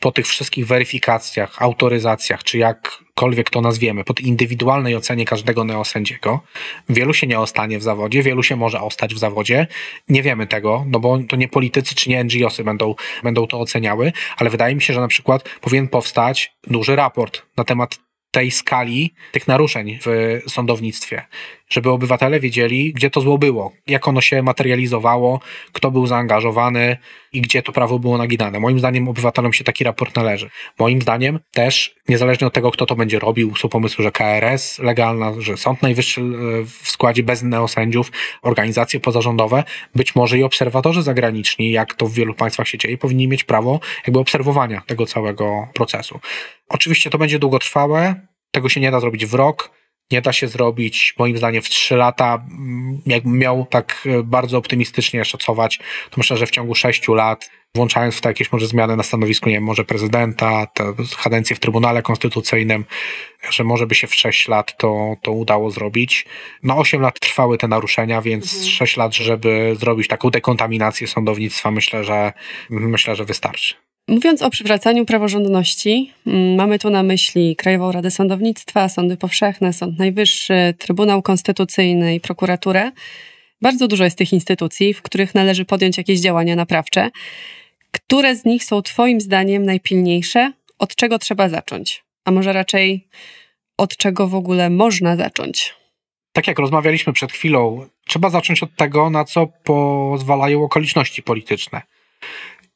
po 0.00 0.12
tych 0.12 0.26
wszystkich 0.26 0.66
weryfikacjach, 0.66 1.62
autoryzacjach, 1.62 2.44
czy 2.44 2.58
jakkolwiek 2.58 3.50
to 3.50 3.60
nazwiemy, 3.60 4.04
pod 4.04 4.20
indywidualnej 4.20 4.96
ocenie 4.96 5.24
każdego 5.24 5.64
neosędziego, 5.64 6.40
wielu 6.88 7.14
się 7.14 7.26
nie 7.26 7.38
ostanie 7.38 7.78
w 7.78 7.82
zawodzie, 7.82 8.22
wielu 8.22 8.42
się 8.42 8.56
może 8.56 8.80
ostać 8.80 9.14
w 9.14 9.18
zawodzie. 9.18 9.66
Nie 10.08 10.22
wiemy 10.22 10.46
tego, 10.46 10.84
no 10.88 11.00
bo 11.00 11.18
to 11.28 11.36
nie 11.36 11.48
politycy 11.48 11.94
czy 11.94 12.10
nie 12.10 12.24
NGOsy 12.24 12.64
będą, 12.64 12.94
będą 13.22 13.46
to 13.46 13.60
oceniały, 13.60 14.12
ale 14.36 14.50
wydaje 14.50 14.74
mi 14.74 14.82
się, 14.82 14.94
że 14.94 15.00
na 15.00 15.08
przykład 15.08 15.48
powinien 15.60 15.88
powstać 15.88 16.52
duży 16.66 16.96
raport 16.96 17.42
na 17.56 17.64
temat 17.64 17.98
tej 18.30 18.50
skali 18.50 19.14
tych 19.32 19.48
naruszeń 19.48 19.98
w 20.06 20.42
sądownictwie, 20.50 21.22
żeby 21.70 21.90
obywatele 21.90 22.40
wiedzieli, 22.40 22.92
gdzie 22.92 23.10
to 23.10 23.20
zło 23.20 23.38
było, 23.38 23.72
jak 23.86 24.08
ono 24.08 24.20
się 24.20 24.42
materializowało, 24.42 25.40
kto 25.72 25.90
był 25.90 26.06
zaangażowany 26.06 26.96
i 27.32 27.40
gdzie 27.40 27.62
to 27.62 27.72
prawo 27.72 27.98
było 27.98 28.18
naginane. 28.18 28.60
Moim 28.60 28.78
zdaniem 28.78 29.08
obywatelom 29.08 29.52
się 29.52 29.64
taki 29.64 29.84
raport 29.84 30.16
należy. 30.16 30.50
Moim 30.78 31.02
zdaniem 31.02 31.40
też, 31.52 31.94
niezależnie 32.08 32.46
od 32.46 32.52
tego, 32.52 32.70
kto 32.70 32.86
to 32.86 32.96
będzie 32.96 33.18
robił, 33.18 33.56
są 33.56 33.68
pomysły, 33.68 34.04
że 34.04 34.12
KRS 34.12 34.78
legalna, 34.78 35.32
że 35.38 35.56
Sąd 35.56 35.82
Najwyższy 35.82 36.20
e, 36.20 36.24
w 36.64 36.88
składzie 36.88 37.22
bez 37.22 37.42
neosędziów, 37.42 38.12
organizacje 38.42 39.00
pozarządowe, 39.00 39.64
być 39.94 40.14
może 40.14 40.38
i 40.38 40.42
obserwatorzy 40.42 41.02
zagraniczni, 41.02 41.70
jak 41.70 41.94
to 41.94 42.06
w 42.06 42.12
wielu 42.12 42.34
państwach 42.34 42.68
się 42.68 42.78
dzieje, 42.78 42.98
powinni 42.98 43.28
mieć 43.28 43.44
prawo 43.44 43.80
jakby 44.06 44.20
obserwowania 44.20 44.82
tego 44.86 45.06
całego 45.06 45.68
procesu. 45.74 46.20
Oczywiście 46.68 47.10
to 47.10 47.18
będzie 47.18 47.38
długotrwałe, 47.38 48.14
tego 48.50 48.68
się 48.68 48.80
nie 48.80 48.90
da 48.90 49.00
zrobić 49.00 49.26
w 49.26 49.34
rok, 49.34 49.79
nie 50.10 50.22
da 50.22 50.32
się 50.32 50.48
zrobić, 50.48 51.14
moim 51.18 51.38
zdaniem, 51.38 51.62
w 51.62 51.68
trzy 51.68 51.96
lata. 51.96 52.44
Jakbym 53.06 53.38
miał 53.38 53.66
tak 53.70 54.02
e, 54.06 54.22
bardzo 54.22 54.58
optymistycznie 54.58 55.24
szacować, 55.24 55.78
to 56.10 56.14
myślę, 56.16 56.36
że 56.36 56.46
w 56.46 56.50
ciągu 56.50 56.74
sześciu 56.74 57.14
lat, 57.14 57.50
włączając 57.74 58.16
w 58.16 58.20
to 58.20 58.28
jakieś 58.28 58.52
może 58.52 58.66
zmiany 58.66 58.96
na 58.96 59.02
stanowisku, 59.02 59.48
nie 59.48 59.54
wiem, 59.54 59.64
może 59.64 59.84
prezydenta, 59.84 60.66
te 60.66 60.84
kadencje 61.22 61.56
w 61.56 61.60
Trybunale 61.60 62.02
Konstytucyjnym, 62.02 62.84
że 63.50 63.64
może 63.64 63.86
by 63.86 63.94
się 63.94 64.06
w 64.06 64.14
sześć 64.14 64.48
lat 64.48 64.76
to, 64.78 65.14
to 65.22 65.32
udało 65.32 65.70
zrobić. 65.70 66.26
No 66.62 66.78
osiem 66.78 67.00
lat 67.02 67.20
trwały 67.20 67.58
te 67.58 67.68
naruszenia, 67.68 68.22
więc 68.22 68.52
mhm. 68.54 68.70
sześć 68.70 68.96
lat, 68.96 69.14
żeby 69.14 69.76
zrobić 69.80 70.08
taką 70.08 70.30
dekontaminację 70.30 71.06
sądownictwa, 71.06 71.70
myślę, 71.70 72.04
że 72.04 72.32
myślę, 72.70 73.16
że 73.16 73.24
wystarczy. 73.24 73.89
Mówiąc 74.10 74.42
o 74.42 74.50
przywracaniu 74.50 75.06
praworządności, 75.06 76.12
mm, 76.26 76.54
mamy 76.54 76.78
tu 76.78 76.90
na 76.90 77.02
myśli 77.02 77.56
Krajową 77.56 77.92
Radę 77.92 78.10
Sądownictwa, 78.10 78.88
Sądy 78.88 79.16
Powszechne, 79.16 79.72
Sąd 79.72 79.98
Najwyższy, 79.98 80.74
Trybunał 80.78 81.22
Konstytucyjny 81.22 82.14
i 82.14 82.20
prokuraturę. 82.20 82.92
Bardzo 83.62 83.88
dużo 83.88 84.04
jest 84.04 84.18
tych 84.18 84.32
instytucji, 84.32 84.94
w 84.94 85.02
których 85.02 85.34
należy 85.34 85.64
podjąć 85.64 85.98
jakieś 85.98 86.20
działania 86.20 86.56
naprawcze. 86.56 87.10
Które 87.90 88.36
z 88.36 88.44
nich 88.44 88.64
są 88.64 88.82
Twoim 88.82 89.20
zdaniem 89.20 89.66
najpilniejsze? 89.66 90.52
Od 90.78 90.94
czego 90.94 91.18
trzeba 91.18 91.48
zacząć? 91.48 92.04
A 92.24 92.30
może 92.30 92.52
raczej 92.52 93.08
od 93.76 93.96
czego 93.96 94.28
w 94.28 94.34
ogóle 94.34 94.70
można 94.70 95.16
zacząć? 95.16 95.74
Tak 96.32 96.46
jak 96.46 96.58
rozmawialiśmy 96.58 97.12
przed 97.12 97.32
chwilą, 97.32 97.86
trzeba 98.06 98.30
zacząć 98.30 98.62
od 98.62 98.76
tego, 98.76 99.10
na 99.10 99.24
co 99.24 99.46
pozwalają 99.46 100.64
okoliczności 100.64 101.22
polityczne. 101.22 101.82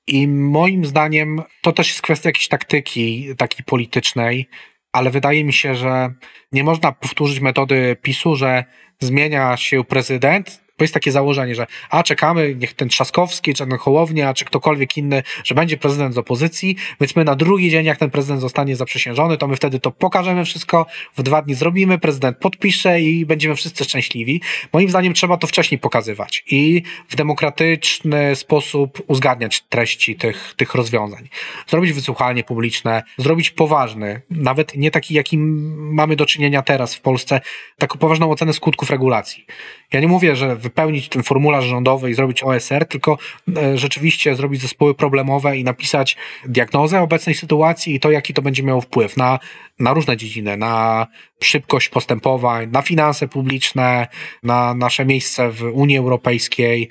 I 0.07 0.29
moim 0.29 0.85
zdaniem 0.85 1.43
to 1.63 1.73
też 1.73 1.89
jest 1.89 2.03
kwestia 2.03 2.29
jakiejś 2.29 2.49
taktyki, 2.49 3.29
takiej 3.37 3.65
politycznej. 3.65 4.49
ale 4.93 5.11
wydaje 5.11 5.45
mi 5.45 5.53
się, 5.53 5.75
że 5.75 6.15
nie 6.53 6.65
można 6.65 6.93
powtórzyć 6.93 7.41
metody 7.41 7.97
PiSu, 8.03 8.37
że 8.37 8.65
zmienia 9.01 9.57
się 9.57 9.85
prezydent, 9.85 10.64
bo 10.79 10.85
jest 10.85 10.95
takie 10.95 11.13
założenie, 11.13 11.55
że 11.55 11.67
a 11.91 12.03
czekamy, 12.03 12.55
niech 12.55 12.75
ten 12.75 12.89
Trzaskowski, 12.89 13.55
czy 13.55 13.67
ten 13.67 13.79
Hołownia, 13.79 14.35
czy 14.35 14.45
ktokolwiek 14.45 14.97
inny, 14.97 15.23
że 15.45 15.55
będzie 15.55 15.77
prezydent 15.77 16.15
z 16.15 16.19
opozycji, 16.19 16.77
więc 17.01 17.17
my 17.17 17.25
na 17.25 17.35
drugi 17.35 17.71
dzień, 17.71 17.87
jak 17.87 17.99
ten 17.99 18.11
prezydent 18.11 18.41
zostanie 18.41 18.77
zaprzysiężony, 18.77 19.37
to 19.37 19.49
my 19.49 19.57
wtedy 19.57 19.81
to 19.81 19.91
pokażemy 19.91 20.45
wszystko, 20.45 20.87
w 21.17 21.23
dwa 21.23 21.43
dni 21.43 21.55
zrobimy, 21.55 21.99
prezydent 21.99 22.39
podpisze 22.39 23.01
i 23.01 23.27
będziemy 23.27 23.57
wszyscy 23.57 23.85
szczęśliwi. 23.85 24.41
Moim 24.73 24.89
zdaniem 24.89 25.15
trzeba 25.15 25.37
to 25.37 25.47
wcześniej 25.47 25.79
pokazywać 25.79 26.45
i 26.51 26.83
w 27.09 27.17
demokratyczny 27.17 28.37
sposób 28.37 29.03
uzgadniać 29.07 29.63
treści 29.63 30.17
tych, 30.17 30.55
tych 30.57 30.75
rozwiązań. 30.75 31.29
Zrobić 31.67 31.93
wysłuchanie 31.93 32.45
publiczne, 32.45 33.03
zrobić 33.19 33.51
poważny, 33.51 34.23
nawet 34.31 34.77
nie 34.77 34.91
taki, 34.91 35.15
jakim 35.15 35.75
mamy 35.95 36.17
do 36.17 36.27
czynienia 36.27 36.63
teraz 36.63 36.95
w 36.95 37.01
Polsce, 37.01 37.41
taką 37.79 37.99
poważną 37.99 38.31
ocenę 38.31 38.53
skutków 38.53 38.91
regulacji. 38.91 39.47
Ja 39.93 40.01
nie 40.01 40.09
mówię, 40.09 40.37
że 40.37 40.57
wypełnić 40.65 41.09
ten 41.09 41.23
formularz 41.23 41.65
rządowy 41.65 42.11
i 42.11 42.15
zrobić 42.15 42.43
OSR, 42.43 42.87
tylko 42.87 43.19
e, 43.57 43.79
rzeczywiście 43.79 44.37
zrobić 44.37 44.61
zespoły 44.61 44.95
problemowe 44.95 45.57
i 45.57 45.65
napisać 45.65 46.17
diagnozę 46.47 47.01
obecnej 47.01 47.35
sytuacji 47.35 47.95
i 47.95 48.01
to, 48.01 48.11
jaki 48.11 48.35
to 48.35 48.43
będzie 48.43 48.63
miało 48.63 48.81
wpływ 48.81 49.17
na, 49.17 49.39
na 49.79 49.95
różne 49.95 50.17
dziedziny, 50.17 50.57
na 50.57 51.07
szybkość 51.43 51.89
postępowań, 51.89 52.71
na 52.71 52.83
finanse 52.83 53.29
publiczne, 53.29 54.07
na 54.43 54.75
nasze 54.75 55.05
miejsce 55.05 55.51
w 55.51 55.63
Unii 55.63 55.99
Europejskiej, 55.99 56.89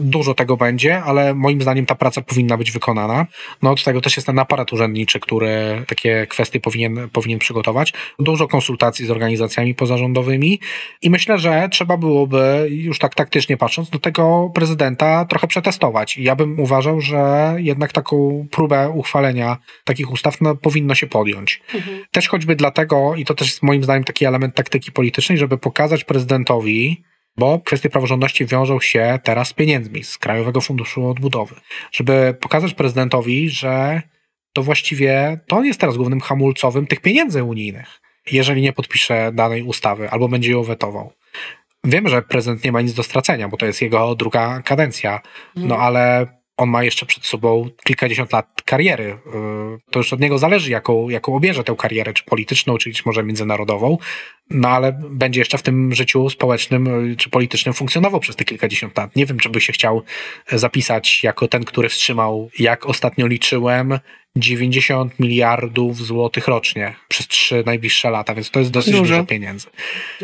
Dużo 0.00 0.34
tego 0.34 0.56
będzie, 0.56 1.02
ale 1.02 1.34
moim 1.34 1.62
zdaniem 1.62 1.86
ta 1.86 1.94
praca 1.94 2.22
powinna 2.22 2.56
być 2.56 2.70
wykonana. 2.70 3.26
No 3.62 3.70
od 3.70 3.84
tego 3.84 4.00
też 4.00 4.16
jest 4.16 4.26
ten 4.26 4.38
aparat 4.38 4.72
urzędniczy, 4.72 5.20
który 5.20 5.84
takie 5.86 6.26
kwestie 6.26 6.60
powinien, 6.60 7.08
powinien 7.12 7.38
przygotować. 7.38 7.92
Dużo 8.18 8.48
konsultacji 8.48 9.06
z 9.06 9.10
organizacjami 9.10 9.74
pozarządowymi 9.74 10.60
i 11.02 11.10
myślę, 11.10 11.38
że 11.38 11.68
trzeba 11.70 11.96
byłoby, 11.96 12.68
już 12.70 12.98
tak 12.98 13.14
taktycznie 13.14 13.56
patrząc, 13.56 13.90
do 13.90 13.98
tego 13.98 14.50
prezydenta 14.54 15.24
trochę 15.24 15.46
przetestować. 15.46 16.16
I 16.16 16.22
ja 16.22 16.36
bym 16.36 16.60
uważał, 16.60 17.00
że 17.00 17.54
jednak 17.58 17.92
taką 17.92 18.46
próbę 18.50 18.90
uchwalenia 18.90 19.56
takich 19.84 20.12
ustaw 20.12 20.40
no, 20.40 20.56
powinno 20.56 20.94
się 20.94 21.06
podjąć. 21.06 21.62
Mhm. 21.74 22.04
Też 22.10 22.28
choćby 22.28 22.56
dlatego, 22.56 23.14
i 23.14 23.24
to 23.24 23.34
też 23.34 23.48
jest 23.48 23.62
moim 23.62 23.84
zdaniem 23.84 24.04
taki 24.04 24.24
element 24.24 24.54
taktyki 24.54 24.92
politycznej, 24.92 25.38
żeby 25.38 25.58
pokazać 25.58 26.04
prezydentowi, 26.04 27.02
bo 27.38 27.60
kwestie 27.64 27.90
praworządności 27.90 28.46
wiążą 28.46 28.80
się 28.80 29.18
teraz 29.22 29.48
z 29.48 29.52
pieniędzmi 29.52 30.04
z 30.04 30.18
Krajowego 30.18 30.60
Funduszu 30.60 31.08
Odbudowy, 31.08 31.54
żeby 31.92 32.36
pokazać 32.40 32.74
prezydentowi, 32.74 33.50
że 33.50 34.02
to 34.52 34.62
właściwie 34.62 35.40
to 35.46 35.56
on 35.56 35.64
jest 35.64 35.80
teraz 35.80 35.96
głównym 35.96 36.20
hamulcowym 36.20 36.86
tych 36.86 37.00
pieniędzy 37.00 37.44
unijnych, 37.44 38.00
jeżeli 38.32 38.62
nie 38.62 38.72
podpisze 38.72 39.32
danej 39.32 39.62
ustawy 39.62 40.10
albo 40.10 40.28
będzie 40.28 40.52
ją 40.52 40.62
wetował. 40.62 41.12
Wiem, 41.84 42.08
że 42.08 42.22
prezydent 42.22 42.64
nie 42.64 42.72
ma 42.72 42.80
nic 42.80 42.94
do 42.94 43.02
stracenia, 43.02 43.48
bo 43.48 43.56
to 43.56 43.66
jest 43.66 43.82
jego 43.82 44.14
druga 44.14 44.62
kadencja, 44.62 45.20
no 45.56 45.62
mhm. 45.62 45.80
ale 45.80 46.26
on 46.58 46.68
ma 46.68 46.84
jeszcze 46.84 47.06
przed 47.06 47.26
sobą 47.26 47.68
kilkadziesiąt 47.84 48.32
lat 48.32 48.62
kariery. 48.64 49.04
Y, 49.04 49.18
to 49.90 49.98
już 49.98 50.12
od 50.12 50.20
niego 50.20 50.38
zależy, 50.38 50.70
jaką, 50.70 51.08
jaką 51.08 51.34
obierze 51.34 51.64
tę 51.64 51.74
karierę, 51.78 52.12
czy 52.12 52.24
polityczną, 52.24 52.78
czy 52.78 52.90
może 53.06 53.24
międzynarodową. 53.24 53.98
No 54.50 54.68
ale 54.68 55.00
będzie 55.10 55.40
jeszcze 55.40 55.58
w 55.58 55.62
tym 55.62 55.94
życiu 55.94 56.30
społecznym 56.30 57.10
y, 57.10 57.16
czy 57.16 57.30
politycznym 57.30 57.74
funkcjonował 57.74 58.20
przez 58.20 58.36
te 58.36 58.44
kilkadziesiąt 58.44 58.98
lat. 58.98 59.16
Nie 59.16 59.26
wiem, 59.26 59.38
czy 59.38 59.48
by 59.48 59.60
się 59.60 59.72
chciał 59.72 60.02
zapisać 60.52 61.24
jako 61.24 61.48
ten, 61.48 61.64
który 61.64 61.88
wstrzymał, 61.88 62.50
jak 62.58 62.86
ostatnio 62.86 63.26
liczyłem, 63.26 63.98
90 64.40 65.18
miliardów 65.18 65.96
złotych 65.96 66.48
rocznie 66.48 66.94
przez 67.08 67.28
trzy 67.28 67.62
najbliższe 67.66 68.10
lata, 68.10 68.34
więc 68.34 68.50
to 68.50 68.60
jest 68.60 68.70
dosyć 68.70 68.92
dużo, 68.92 69.14
dużo 69.14 69.26
pieniędzy. 69.26 69.66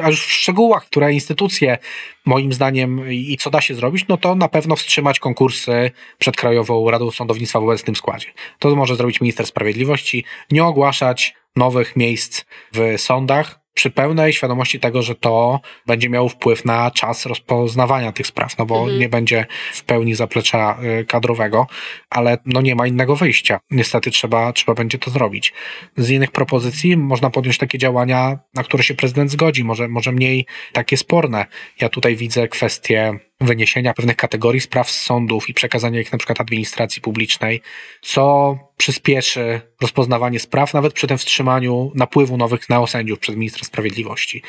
A 0.02 0.08
już 0.08 0.26
w 0.26 0.32
szczegółach, 0.32 0.86
które 0.86 1.12
instytucje 1.12 1.78
moim 2.24 2.52
zdaniem 2.52 3.10
i 3.10 3.36
co 3.36 3.50
da 3.50 3.60
się 3.60 3.74
zrobić, 3.74 4.04
no 4.08 4.16
to 4.16 4.34
na 4.34 4.48
pewno 4.48 4.76
wstrzymać 4.76 5.18
konkursy 5.18 5.90
przed 6.18 6.36
Krajową 6.36 6.90
Radą 6.90 7.10
Sądownictwa 7.10 7.60
w 7.60 7.64
obecnym 7.64 7.96
składzie. 7.96 8.26
To 8.58 8.76
może 8.76 8.96
zrobić 8.96 9.20
minister 9.20 9.46
sprawiedliwości, 9.46 10.24
nie 10.50 10.64
ogłaszać 10.64 11.34
nowych 11.56 11.96
miejsc 11.96 12.44
w 12.72 12.94
sądach, 12.96 13.63
przy 13.74 13.90
pełnej 13.90 14.32
świadomości 14.32 14.80
tego, 14.80 15.02
że 15.02 15.14
to 15.14 15.60
będzie 15.86 16.08
miało 16.08 16.28
wpływ 16.28 16.64
na 16.64 16.90
czas 16.90 17.26
rozpoznawania 17.26 18.12
tych 18.12 18.26
spraw, 18.26 18.58
no 18.58 18.66
bo 18.66 18.78
mhm. 18.78 18.98
nie 18.98 19.08
będzie 19.08 19.46
w 19.72 19.84
pełni 19.84 20.14
zaplecza 20.14 20.78
y, 21.00 21.04
kadrowego, 21.04 21.66
ale 22.10 22.38
no 22.46 22.60
nie 22.60 22.74
ma 22.74 22.86
innego 22.86 23.16
wyjścia. 23.16 23.60
Niestety 23.70 24.10
trzeba, 24.10 24.52
trzeba 24.52 24.74
będzie 24.74 24.98
to 24.98 25.10
zrobić. 25.10 25.52
Z 25.96 26.10
innych 26.10 26.30
propozycji 26.30 26.96
można 26.96 27.30
podjąć 27.30 27.58
takie 27.58 27.78
działania, 27.78 28.38
na 28.54 28.62
które 28.62 28.82
się 28.82 28.94
prezydent 28.94 29.30
zgodzi, 29.30 29.64
może, 29.64 29.88
może 29.88 30.12
mniej 30.12 30.46
takie 30.72 30.96
sporne. 30.96 31.46
Ja 31.80 31.88
tutaj 31.88 32.16
widzę 32.16 32.48
kwestię 32.48 33.18
wyniesienia 33.46 33.94
pewnych 33.94 34.16
kategorii 34.16 34.60
spraw 34.60 34.90
z 34.90 35.02
sądów 35.02 35.48
i 35.48 35.54
przekazania 35.54 36.00
ich 36.00 36.12
na 36.12 36.18
przykład 36.18 36.40
administracji 36.40 37.02
publicznej, 37.02 37.60
co 38.02 38.58
przyspieszy 38.76 39.60
rozpoznawanie 39.82 40.40
spraw, 40.40 40.74
nawet 40.74 40.92
przy 40.92 41.06
tym 41.06 41.18
wstrzymaniu 41.18 41.92
napływu 41.94 42.36
nowych 42.36 42.68
neosędziów 42.68 43.18
przez 43.18 43.36
ministra 43.36 43.64
sprawiedliwości. 43.64 44.42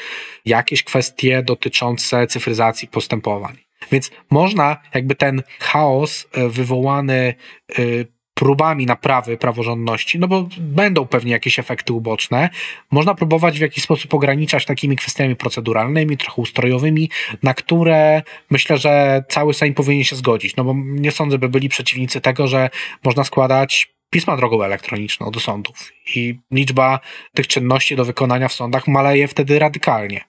Jakieś 0.46 0.84
kwestie 0.84 1.44
dotyczące 1.44 2.28
cyfryzacji 2.28 2.88
postępowań. 2.88 3.58
Więc 3.92 4.12
można 4.30 4.78
jakby 4.94 5.16
ten 5.16 5.44
chaos 5.60 6.28
e, 6.32 6.50
wywołany 6.50 7.36
e, 7.70 7.84
próbami 8.36 8.86
naprawy 8.86 9.38
praworządności, 9.38 10.20
no 10.20 10.28
bo 10.28 10.48
będą 10.58 11.08
pewnie 11.08 11.32
jakieś 11.32 11.60
efekty 11.60 11.94
uboczne, 11.94 12.50
można 12.92 13.16
próbować 13.16 13.58
w 13.58 13.62
jakiś 13.62 13.84
sposób 13.84 14.14
ograniczać 14.14 14.66
takimi 14.66 14.96
kwestiami 14.96 15.36
proceduralnymi, 15.36 16.18
trochę 16.18 16.42
ustrojowymi, 16.42 17.10
na 17.44 17.54
które 17.54 18.22
myślę, 18.50 18.78
że 18.78 19.24
cały 19.30 19.54
Sejm 19.54 19.74
powinien 19.74 20.04
się 20.04 20.16
zgodzić, 20.16 20.56
no 20.56 20.64
bo 20.64 20.76
nie 20.86 21.12
sądzę, 21.12 21.38
by 21.38 21.50
byli 21.50 21.70
przeciwnicy 21.70 22.22
tego, 22.22 22.48
że 22.48 22.70
można 23.04 23.24
składać 23.24 23.96
pisma 24.10 24.38
drogą 24.38 24.64
elektroniczną 24.64 25.32
do 25.32 25.40
sądów 25.40 25.92
i 26.16 26.40
liczba 26.52 27.00
tych 27.34 27.48
czynności 27.48 27.96
do 27.96 28.06
wykonania 28.06 28.48
w 28.48 28.54
sądach 28.54 28.88
maleje 28.88 29.28
wtedy 29.28 29.60
radykalnie. 29.60 30.24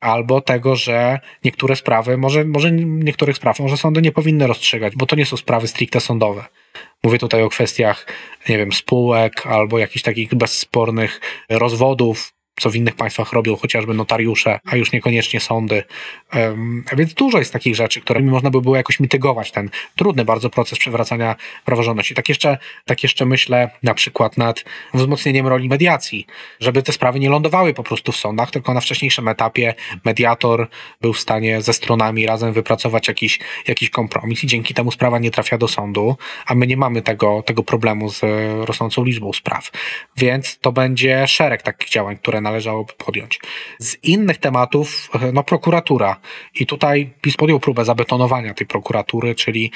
Albo 0.00 0.40
tego, 0.40 0.76
że 0.76 1.20
niektóre 1.44 1.76
sprawy, 1.76 2.16
może, 2.16 2.44
może 2.44 2.72
niektórych 2.72 3.36
spraw, 3.36 3.60
może 3.60 3.76
sądy 3.76 4.02
nie 4.02 4.12
powinny 4.12 4.46
rozstrzygać, 4.46 4.92
bo 4.96 5.06
to 5.06 5.16
nie 5.16 5.26
są 5.26 5.36
sprawy 5.36 5.68
stricte 5.68 6.00
sądowe. 6.00 6.44
Mówię 7.02 7.18
tutaj 7.18 7.42
o 7.42 7.48
kwestiach, 7.48 8.06
nie 8.48 8.58
wiem, 8.58 8.72
spółek 8.72 9.46
albo 9.46 9.78
jakichś 9.78 10.02
takich 10.02 10.34
bezspornych 10.34 11.20
rozwodów, 11.50 12.32
co 12.60 12.70
w 12.70 12.76
innych 12.76 12.94
państwach 12.94 13.32
robią 13.32 13.56
chociażby 13.56 13.94
notariusze, 13.94 14.60
a 14.64 14.76
już 14.76 14.92
niekoniecznie 14.92 15.40
sądy. 15.40 15.82
Um, 16.34 16.84
więc 16.96 17.14
dużo 17.14 17.38
jest 17.38 17.52
takich 17.52 17.76
rzeczy, 17.76 18.00
którymi 18.00 18.30
można 18.30 18.50
by 18.50 18.60
było 18.60 18.76
jakoś 18.76 19.00
mitygować 19.00 19.50
ten 19.50 19.70
trudny 19.96 20.24
bardzo 20.24 20.50
proces 20.50 20.78
przywracania 20.78 21.36
praworządności. 21.64 22.14
Tak 22.14 22.28
jeszcze, 22.28 22.58
tak 22.84 23.02
jeszcze 23.02 23.26
myślę 23.26 23.70
na 23.82 23.94
przykład 23.94 24.36
nad 24.36 24.64
wzmocnieniem 24.94 25.46
roli 25.46 25.68
mediacji, 25.68 26.26
żeby 26.60 26.82
te 26.82 26.92
sprawy 26.92 27.20
nie 27.20 27.30
lądowały 27.30 27.74
po 27.74 27.82
prostu 27.82 28.12
w 28.12 28.16
sądach, 28.16 28.50
tylko 28.50 28.74
na 28.74 28.80
wcześniejszym 28.80 29.28
etapie 29.28 29.74
mediator 30.04 30.68
był 31.00 31.12
w 31.12 31.20
stanie 31.20 31.62
ze 31.62 31.72
stronami 31.72 32.26
razem 32.26 32.52
wypracować 32.52 33.08
jakiś, 33.08 33.38
jakiś 33.68 33.90
kompromis 33.90 34.44
i 34.44 34.46
dzięki 34.46 34.74
temu 34.74 34.90
sprawa 34.90 35.18
nie 35.18 35.30
trafia 35.30 35.58
do 35.58 35.68
sądu, 35.68 36.16
a 36.46 36.54
my 36.54 36.66
nie 36.66 36.76
mamy 36.76 37.02
tego, 37.02 37.42
tego 37.42 37.62
problemu 37.62 38.10
z 38.10 38.20
rosnącą 38.68 39.04
liczbą 39.04 39.32
spraw. 39.32 39.70
Więc 40.16 40.58
to 40.58 40.72
będzie 40.72 41.26
szereg 41.26 41.62
takich 41.62 41.88
działań, 41.88 42.16
które 42.16 42.40
należałoby 42.46 42.92
podjąć. 42.98 43.40
Z 43.78 44.04
innych 44.04 44.38
tematów, 44.38 45.10
no 45.32 45.42
prokuratura. 45.42 46.16
I 46.54 46.66
tutaj 46.66 47.14
PiS 47.20 47.36
podjął 47.36 47.60
próbę 47.60 47.84
zabetonowania 47.84 48.54
tej 48.54 48.66
prokuratury, 48.66 49.34
czyli 49.34 49.72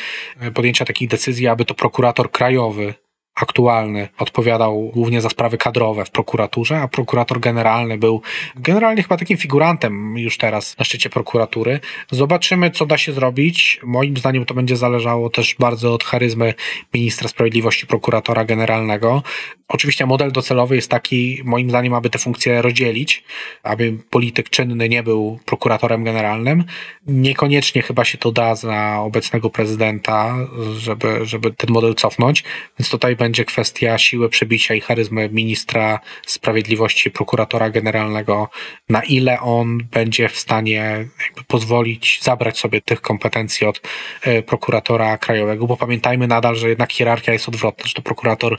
podjęcia 0.55 0.85
takiej 0.85 1.09
decyzji, 1.09 1.47
aby 1.47 1.65
to 1.65 1.75
prokurator 1.75 2.31
krajowy 2.31 2.95
aktualny 3.43 4.09
odpowiadał 4.19 4.91
głównie 4.95 5.21
za 5.21 5.29
sprawy 5.29 5.59
kadrowe 5.59 6.05
w 6.05 6.11
prokuraturze, 6.11 6.81
a 6.81 6.89
prokurator 6.89 7.41
generalny 7.41 7.99
był 7.99 8.23
generalnie 8.57 9.03
chyba 9.03 9.17
takim 9.17 9.37
figurantem 9.37 10.19
już 10.19 10.39
teraz 10.39 10.79
na 10.79 10.85
szczycie 10.85 11.11
prokuratury. 11.11 11.81
Zobaczymy, 12.11 12.71
co 12.71 12.87
da 12.87 12.99
się 12.99 13.13
zrobić. 13.13 13.81
Moim 13.83 14.17
zdaniem 14.17 14.45
to 14.45 14.55
będzie 14.55 14.77
zależało 14.77 15.31
też 15.31 15.57
bardzo 15.59 15.95
od 15.95 16.05
charyzmy 16.05 16.55
ministra 16.95 17.29
sprawiedliwości, 17.29 17.87
prokuratora 17.87 18.45
generalnego. 18.45 19.23
Oczywiście 19.69 20.07
model 20.07 20.33
docelowy 20.33 20.77
jest 20.77 20.91
taki, 20.91 21.43
moim 21.45 21.71
zdaniem, 21.71 21.95
aby 21.95 22.11
te 22.11 22.19
funkcje 22.19 22.63
rozdzielić, 22.63 23.25
aby 23.63 23.99
polityk 24.11 24.51
czynny 24.51 24.89
nie 24.89 25.03
był 25.03 25.39
prokuratorem 25.45 26.05
generalnym. 26.05 26.65
Niekoniecznie 27.07 27.83
chyba 27.83 28.05
się 28.05 28.19
to 28.19 28.33
da 28.33 28.55
za 28.55 29.01
obecnego 29.01 29.51
prezydenta, 29.51 30.37
żeby, 30.77 31.21
żeby 31.23 31.53
ten 31.53 31.71
model 31.71 31.95
cofnąć, 31.95 32.45
więc 32.79 32.91
tutaj 32.91 33.17
będzie 33.17 33.30
będzie 33.31 33.45
kwestia 33.45 33.99
siły 33.99 34.29
przebicia 34.29 34.75
i 34.75 34.81
charyzmy 34.81 35.29
ministra 35.29 36.01
sprawiedliwości, 36.27 37.11
prokuratora 37.11 37.71
generalnego, 37.71 38.49
na 38.89 39.03
ile 39.03 39.41
on 39.41 39.79
będzie 39.79 40.29
w 40.29 40.37
stanie 40.39 41.09
pozwolić 41.47 42.21
zabrać 42.23 42.59
sobie 42.59 42.81
tych 42.81 43.01
kompetencji 43.01 43.67
od 43.67 43.81
e, 44.23 44.43
prokuratora 44.43 45.19
krajowego, 45.19 45.67
bo 45.67 45.77
pamiętajmy 45.77 46.27
nadal, 46.27 46.57
że 46.57 46.69
jednak 46.69 46.93
hierarchia 46.93 47.33
jest 47.33 47.49
odwrotna, 47.49 47.85
że 47.87 47.95
to 47.95 48.03
prokurator 48.03 48.59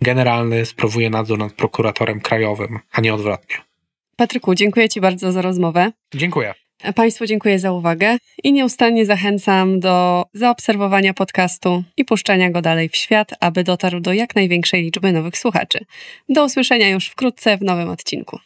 generalny 0.00 0.66
sprawuje 0.66 1.10
nadzór 1.10 1.38
nad 1.38 1.52
prokuratorem 1.52 2.20
krajowym, 2.20 2.78
a 2.92 3.00
nie 3.00 3.14
odwrotnie. 3.14 3.56
Patryku, 4.16 4.54
dziękuję 4.54 4.88
Ci 4.88 5.00
bardzo 5.00 5.32
za 5.32 5.42
rozmowę. 5.42 5.92
Dziękuję. 6.14 6.54
Państwu 6.94 7.26
dziękuję 7.26 7.58
za 7.58 7.72
uwagę 7.72 8.16
i 8.44 8.52
nieustannie 8.52 9.06
zachęcam 9.06 9.80
do 9.80 10.24
zaobserwowania 10.34 11.14
podcastu 11.14 11.82
i 11.96 12.04
puszczania 12.04 12.50
go 12.50 12.62
dalej 12.62 12.88
w 12.88 12.96
świat, 12.96 13.30
aby 13.40 13.64
dotarł 13.64 14.00
do 14.00 14.12
jak 14.12 14.34
największej 14.34 14.82
liczby 14.82 15.12
nowych 15.12 15.38
słuchaczy. 15.38 15.78
Do 16.28 16.44
usłyszenia 16.44 16.88
już 16.88 17.06
wkrótce 17.06 17.56
w 17.56 17.62
nowym 17.62 17.88
odcinku. 17.88 18.38